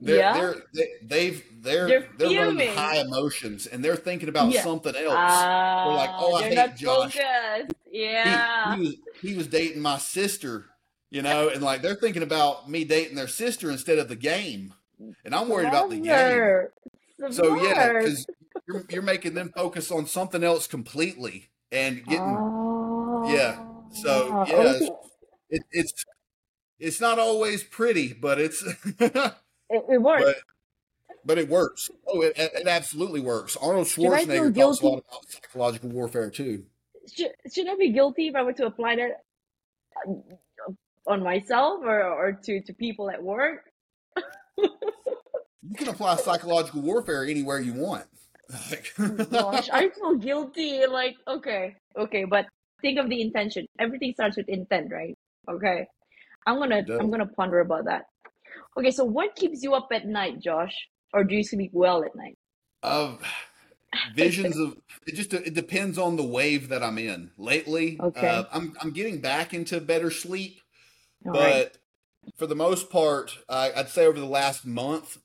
They're, 0.02 0.16
Yeah? 0.18 0.34
they're 0.34 0.56
they, 0.74 0.88
they've 1.04 1.44
they're 1.62 1.88
They're 1.88 2.08
they're, 2.18 2.48
running 2.48 2.74
high 2.76 2.98
emotions 3.02 3.68
and 3.68 3.84
they're 3.86 3.96
thinking 3.96 4.30
about 4.30 4.52
Yeah. 4.52 4.64
something 4.64 4.96
else. 4.96 5.14
Ah, 5.16 5.94
like, 5.96 6.10
"Oh, 6.14 6.36
I 6.36 6.50
they're 6.50 6.68
hate 6.68 6.76
Josh." 6.78 7.14
focused. 7.16 7.76
Yeah. 7.92 8.76
he, 8.76 8.82
was 8.82 8.96
he 9.22 9.34
was 9.36 9.48
dating 9.48 9.82
my 9.82 9.98
sister, 10.00 10.66
you 11.12 11.22
know, 11.22 11.50
and 11.50 11.62
like 11.62 11.82
they're 11.84 11.96
thinking 11.96 12.24
about 12.24 12.70
me 12.70 12.84
dating 12.84 13.16
their 13.16 13.28
sister 13.28 13.70
instead 13.70 14.00
of 14.00 14.08
the 14.08 14.16
game, 14.16 14.74
and 15.24 15.36
I'm 15.36 15.50
worried 15.50 15.68
about 15.68 15.90
the 15.90 15.98
game. 15.98 16.04
Clever. 16.06 16.74
So 17.30 17.62
yeah, 17.64 17.94
because 17.94 18.26
you're, 18.68 18.84
you're 18.90 19.02
making 19.04 19.36
them 19.36 19.52
focus 19.56 19.92
on 19.92 20.08
something 20.08 20.44
else 20.44 20.66
completely 20.68 21.50
and 21.72 22.04
getting 22.06 22.38
Oh, 22.40 23.32
yeah. 23.32 23.64
So, 23.94 24.46
yeah, 24.48 24.56
okay. 24.56 24.90
it, 25.50 25.64
it's 25.72 26.06
it's 26.80 27.00
not 27.02 27.20
always 27.20 27.64
pretty, 27.64 28.14
but 28.14 28.40
it's 28.40 28.64
It, 29.72 29.86
it 29.94 30.02
works. 30.02 30.24
but 30.26 30.36
but 31.24 31.38
it 31.38 31.50
works. 31.50 31.90
Oh, 32.08 32.22
it, 32.22 32.34
it 32.38 32.68
absolutely 32.68 33.22
works. 33.22 33.56
Arnold 33.58 33.88
Should 33.88 34.12
I 34.12 34.26
feel 34.26 34.52
Schwarzenegger 34.52 34.56
talks 34.56 34.82
a 34.82 34.86
lot 34.86 35.04
about 35.08 35.30
psychological 35.30 35.90
warfare 35.90 36.30
too. 36.30 36.66
should, 37.12 37.32
should 37.54 37.70
I 37.70 37.76
be 37.76 37.92
guilty 37.92 38.28
if 38.28 38.36
I 38.36 38.42
were 38.42 38.54
to 38.54 38.66
apply 38.66 38.96
that 38.96 39.22
on 41.08 41.24
myself 41.24 41.82
or, 41.84 42.04
or 42.04 42.34
to, 42.44 42.62
to 42.62 42.74
people 42.74 43.10
at 43.10 43.22
work? 43.22 43.66
You 44.58 45.76
can 45.76 45.90
apply 45.90 46.16
psychological 46.18 46.82
warfare 46.82 47.24
anywhere 47.24 47.60
you 47.60 47.74
want. 47.74 48.06
Gosh, 49.30 49.70
I 49.72 49.90
feel 49.96 50.16
guilty. 50.16 50.86
Like, 50.88 51.16
okay, 51.28 51.76
okay, 51.98 52.26
but 52.26 52.48
think 52.82 53.00
of 53.00 53.10
the 53.10 53.22
intention. 53.22 53.68
Everything 53.80 54.14
starts 54.14 54.38
with 54.38 54.50
intent, 54.50 54.92
right? 54.92 55.16
Okay. 55.50 55.88
I'm 56.46 56.58
gonna 56.58 56.84
I'm 57.00 57.12
gonna 57.12 57.28
ponder 57.28 57.60
about 57.60 57.86
that. 57.86 58.06
Okay, 58.78 58.92
so 58.92 59.04
what 59.04 59.36
keeps 59.36 59.64
you 59.64 59.74
up 59.74 59.90
at 59.94 60.06
night, 60.08 60.40
Josh? 60.42 60.74
Or 61.14 61.24
do 61.24 61.36
you 61.36 61.44
sleep 61.44 61.72
well 61.74 62.04
at 62.04 62.16
night? 62.16 62.38
of 62.84 63.22
visions 64.06 64.58
of 64.58 64.78
it 65.08 65.16
just 65.16 65.34
it 65.34 65.54
depends 65.54 65.98
on 65.98 66.16
the 66.16 66.24
wave 66.26 66.70
that 66.70 66.84
I'm 66.84 66.98
in. 66.98 67.32
Lately, 67.38 68.04
Okay. 68.04 68.18
uh, 68.18 68.46
I'm 68.52 68.74
I'm 68.82 68.92
getting 68.92 69.22
back 69.22 69.54
into 69.54 69.80
better 69.80 70.12
sleep, 70.12 70.62
All 71.26 71.34
but 71.34 71.34
right. 71.34 71.78
for 72.38 72.48
the 72.48 72.56
most 72.56 72.90
part, 72.90 73.38
I 73.50 73.72
I'd 73.76 73.90
say 73.90 74.06
over 74.06 74.20
the 74.20 74.26
last 74.26 74.66
month, 74.66 75.18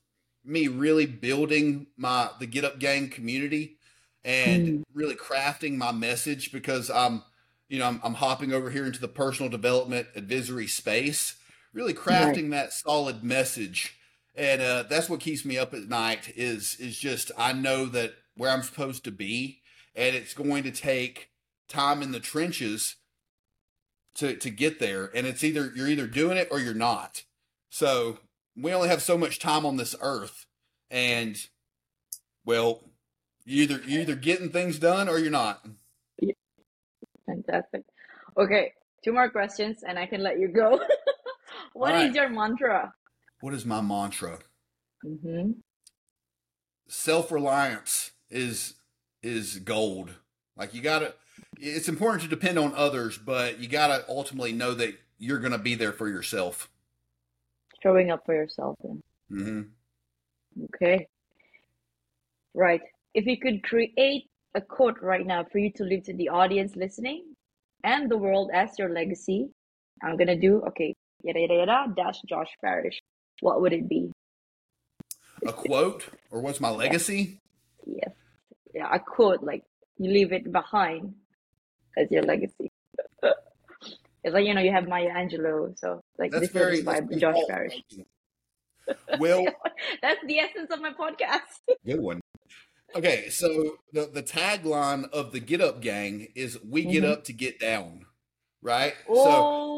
me 0.45 0.67
really 0.67 1.05
building 1.05 1.87
my 1.97 2.29
the 2.39 2.47
Get 2.47 2.65
Up 2.65 2.79
Gang 2.79 3.09
community 3.09 3.77
and 4.23 4.77
Mm. 4.79 4.83
really 4.93 5.15
crafting 5.15 5.77
my 5.77 5.91
message 5.91 6.51
because 6.51 6.89
I'm, 6.89 7.23
you 7.69 7.79
know, 7.79 7.87
I'm, 7.87 8.01
I'm 8.03 8.15
hopping 8.15 8.53
over 8.53 8.69
here 8.71 8.85
into 8.85 8.99
the 9.01 9.07
personal 9.07 9.49
development 9.49 10.07
advisory 10.15 10.67
space, 10.67 11.35
really 11.73 11.93
crafting 11.93 12.51
that 12.51 12.73
solid 12.73 13.23
message. 13.23 13.97
And 14.35 14.61
uh, 14.61 14.83
that's 14.89 15.09
what 15.09 15.19
keeps 15.19 15.45
me 15.45 15.57
up 15.57 15.73
at 15.73 15.87
night 15.87 16.31
is 16.35 16.77
is 16.79 16.97
just 16.97 17.31
I 17.37 17.53
know 17.53 17.85
that 17.87 18.13
where 18.35 18.51
I'm 18.51 18.61
supposed 18.61 19.03
to 19.05 19.11
be, 19.11 19.61
and 19.95 20.15
it's 20.15 20.33
going 20.33 20.63
to 20.63 20.71
take 20.71 21.29
time 21.67 22.01
in 22.01 22.11
the 22.11 22.19
trenches 22.19 22.95
to 24.15 24.35
to 24.35 24.49
get 24.49 24.79
there. 24.79 25.09
And 25.15 25.25
it's 25.25 25.43
either 25.43 25.71
you're 25.75 25.87
either 25.87 26.07
doing 26.07 26.37
it 26.37 26.49
or 26.51 26.59
you're 26.59 26.73
not. 26.73 27.23
So 27.69 28.19
we 28.55 28.73
only 28.73 28.89
have 28.89 29.01
so 29.01 29.17
much 29.17 29.39
time 29.39 29.65
on 29.65 29.77
this 29.77 29.95
earth, 30.01 30.45
and 30.91 31.35
well, 32.45 32.83
you 33.43 33.63
either 33.63 33.81
you're 33.87 34.01
either 34.01 34.15
getting 34.15 34.49
things 34.49 34.77
done 34.77 35.09
or 35.09 35.17
you're 35.17 35.31
not. 35.31 35.65
Fantastic. 37.27 37.83
Okay, 38.37 38.73
two 39.03 39.13
more 39.13 39.29
questions 39.29 39.83
and 39.87 39.99
I 39.99 40.05
can 40.05 40.21
let 40.23 40.39
you 40.39 40.47
go. 40.47 40.79
What 41.77 41.93
is 41.93 42.01
Alright. 42.01 42.15
your 42.15 42.29
mantra? 42.29 42.91
What 43.41 43.53
is 43.53 43.65
my 43.65 43.81
mantra? 43.81 44.39
hmm 45.03 45.51
Self 46.87 47.31
reliance 47.31 48.11
is 48.31 48.75
is 49.21 49.59
gold. 49.59 50.15
Like 50.55 50.73
you 50.73 50.81
gotta. 50.81 51.13
It's 51.59 51.87
important 51.87 52.23
to 52.23 52.27
depend 52.29 52.57
on 52.57 52.73
others, 52.73 53.17
but 53.19 53.59
you 53.59 53.67
gotta 53.67 54.03
ultimately 54.09 54.53
know 54.53 54.73
that 54.73 54.95
you're 55.19 55.37
gonna 55.39 55.59
be 55.59 55.75
there 55.75 55.91
for 55.93 56.07
yourself. 56.07 56.69
Showing 57.83 58.09
up 58.09 58.25
for 58.25 58.33
yourself 58.33 58.75
then. 58.81 59.01
hmm 59.29 59.61
Okay. 60.73 61.07
Right. 62.55 62.81
If 63.13 63.25
you 63.27 63.37
could 63.39 63.61
create 63.63 64.23
a 64.55 64.61
quote 64.61 64.99
right 64.99 65.25
now 65.27 65.43
for 65.51 65.59
you 65.59 65.71
to 65.73 65.83
leave 65.83 66.05
to 66.05 66.13
the 66.15 66.29
audience 66.29 66.75
listening 66.75 67.35
and 67.83 68.09
the 68.09 68.17
world 68.17 68.49
as 68.51 68.71
your 68.79 68.89
legacy, 68.89 69.49
I'm 70.01 70.17
gonna 70.17 70.39
do 70.39 70.63
okay. 70.69 70.95
Yada 71.23 71.39
yada 71.39 71.53
yada 71.55 71.93
dash 71.95 72.21
Josh 72.27 72.49
Parish. 72.63 73.01
What 73.41 73.61
would 73.61 73.73
it 73.73 73.87
be? 73.89 74.11
A 75.45 75.53
quote 75.53 76.05
or 76.31 76.41
what's 76.41 76.59
my 76.59 76.69
legacy? 76.69 77.39
Yes. 77.85 78.11
Yeah, 78.73 78.89
a 78.93 78.99
quote 78.99 79.43
like 79.43 79.63
you 79.97 80.11
leave 80.11 80.31
it 80.33 80.51
behind 80.51 81.13
as 81.97 82.09
your 82.11 82.23
legacy. 82.23 82.71
it's 83.23 84.33
like 84.33 84.45
you 84.45 84.53
know 84.53 84.61
you 84.61 84.71
have 84.71 84.87
Maya 84.87 85.09
Angelou, 85.09 85.77
so 85.77 86.01
like 86.17 86.31
That's 86.31 86.41
this 86.45 86.51
very 86.51 86.79
is 86.79 86.83
by 86.85 87.01
Josh 87.01 87.35
thought- 87.35 87.47
Parish. 87.49 87.73
Well, 89.19 89.43
That's 90.01 90.19
the 90.25 90.39
essence 90.39 90.71
of 90.71 90.79
my 90.81 90.91
podcast. 90.93 91.59
Good 91.85 91.99
one. 91.99 92.21
Okay, 92.95 93.29
so 93.29 93.77
the 93.91 94.09
the 94.11 94.23
tagline 94.23 95.09
of 95.11 95.31
the 95.33 95.39
Get 95.41 95.59
Up 95.61 95.81
Gang 95.81 96.27
is 96.35 96.57
"We 96.63 96.85
get 96.85 97.03
Mhm. 97.03 97.11
up 97.11 97.23
to 97.25 97.33
get 97.33 97.59
down," 97.59 98.05
right? 98.61 98.93
So 99.07 99.13
Oh, 99.17 99.76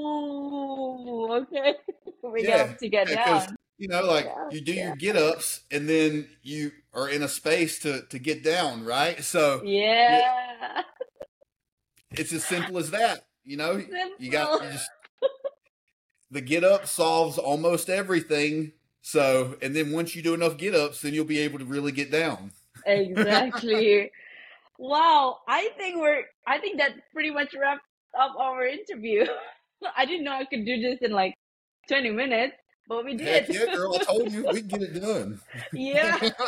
okay. 1.44 1.76
We 2.24 2.44
Yeah, 2.44 2.58
get 2.58 2.70
up 2.72 2.78
to 2.80 2.90
get 2.90 3.08
yeah, 3.10 3.16
'cause, 3.24 3.46
down. 3.46 3.56
you 3.78 3.88
know, 3.88 4.04
like 4.04 4.26
Yeah, 4.26 4.50
you 4.50 4.62
do 4.62 4.74
yeah. 4.74 4.84
your 4.90 4.96
get 4.98 5.16
ups, 5.16 5.62
and 5.72 5.88
then 5.88 6.30
you 6.44 6.72
are 6.94 7.10
in 7.10 7.24
a 7.24 7.28
space 7.30 7.80
to 7.80 8.02
to 8.08 8.20
get 8.20 8.44
down, 8.44 8.84
right? 8.86 9.24
So 9.24 9.62
Yeah. 9.64 10.84
it's 12.12 12.34
as 12.34 12.44
simple 12.44 12.78
as 12.78 12.92
that. 12.92 13.28
You 13.46 13.58
know, 13.58 13.82
you 14.18 14.32
got 14.32 14.62
you 14.62 14.72
just 14.72 14.90
the 16.32 16.42
get 16.42 16.64
up 16.64 16.88
solves 16.88 17.38
almost 17.38 17.90
everything. 17.90 18.74
So, 19.02 19.58
and 19.62 19.76
then 19.76 19.92
once 19.92 20.16
you 20.16 20.22
do 20.22 20.34
enough 20.34 20.58
get 20.58 20.76
ups, 20.76 21.02
then 21.02 21.14
you'll 21.14 21.26
be 21.26 21.40
able 21.40 21.60
to 21.60 21.66
really 21.66 21.92
get 21.92 22.12
down. 22.12 22.52
Exactly. 22.86 24.12
Wow. 24.80 25.40
I 25.48 25.70
think 25.78 25.98
we're, 25.98 26.24
I 26.48 26.60
think 26.60 26.78
that 26.78 26.94
pretty 27.14 27.32
much 27.32 27.54
wraps 27.54 27.84
up 28.18 28.34
our 28.40 28.66
interview. 28.66 29.26
I 29.98 30.06
didn't 30.06 30.24
know 30.24 30.34
I 30.34 30.46
could 30.46 30.66
do 30.66 30.82
this 30.82 31.00
in 31.02 31.12
like 31.12 31.34
20 31.88 32.12
minutes, 32.12 32.56
but 32.88 33.06
we 33.06 33.16
did. 33.16 33.46
Heck 33.46 33.50
yeah, 33.50 33.76
girl! 33.76 33.96
I 33.96 34.04
told 34.04 34.32
you 34.32 34.46
we 34.54 34.62
can 34.62 34.68
get 34.68 34.82
it 34.82 35.00
done. 35.00 35.40
Yeah. 35.74 36.30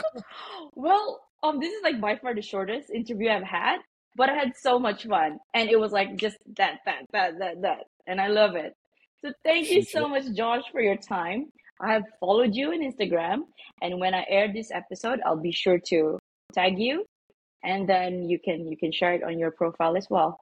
Well, 0.73 1.21
um, 1.43 1.59
this 1.59 1.73
is 1.73 1.83
like 1.83 1.99
by 1.99 2.15
far 2.15 2.33
the 2.33 2.41
shortest 2.41 2.89
interview 2.89 3.29
I've 3.29 3.43
had, 3.43 3.79
but 4.15 4.29
I 4.29 4.33
had 4.33 4.53
so 4.55 4.79
much 4.79 5.05
fun, 5.05 5.39
and 5.53 5.69
it 5.69 5.79
was 5.79 5.91
like 5.91 6.15
just 6.15 6.37
that, 6.57 6.79
that, 6.85 7.03
that, 7.11 7.39
that, 7.39 7.61
that, 7.61 7.79
and 8.07 8.21
I 8.21 8.27
love 8.27 8.55
it. 8.55 8.73
So 9.21 9.33
thank 9.43 9.69
you 9.69 9.83
so 9.83 10.07
much, 10.07 10.23
Josh, 10.33 10.63
for 10.71 10.81
your 10.81 10.97
time. 10.97 11.51
I 11.81 11.93
have 11.93 12.03
followed 12.19 12.55
you 12.55 12.71
on 12.71 12.79
Instagram, 12.79 13.41
and 13.81 13.99
when 13.99 14.13
I 14.13 14.25
air 14.29 14.51
this 14.51 14.71
episode, 14.71 15.19
I'll 15.25 15.35
be 15.35 15.51
sure 15.51 15.79
to 15.87 16.17
tag 16.53 16.79
you, 16.79 17.05
and 17.63 17.87
then 17.87 18.23
you 18.29 18.39
can 18.39 18.67
you 18.67 18.77
can 18.77 18.91
share 18.91 19.13
it 19.13 19.23
on 19.23 19.37
your 19.37 19.51
profile 19.51 19.97
as 19.97 20.07
well. 20.09 20.39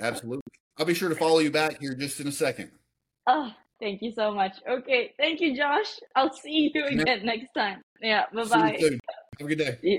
Absolutely. 0.00 0.42
I'll 0.78 0.86
be 0.86 0.94
sure 0.94 1.08
to 1.08 1.14
follow 1.14 1.40
you 1.40 1.50
back 1.50 1.80
here 1.80 1.94
just 1.94 2.20
in 2.20 2.28
a 2.28 2.32
second. 2.32 2.70
Oh, 3.26 3.52
thank 3.80 4.00
you 4.00 4.12
so 4.12 4.32
much. 4.32 4.56
Okay, 4.68 5.12
thank 5.18 5.40
you, 5.40 5.56
Josh. 5.56 5.98
I'll 6.14 6.32
see 6.32 6.70
you 6.72 6.84
again 6.86 7.26
next 7.26 7.52
time. 7.52 7.82
Yeah, 8.00 8.24
bye 8.32 8.44
bye. 8.44 8.78
Have 9.40 9.46
a 9.46 9.54
good 9.54 9.58
day. 9.58 9.78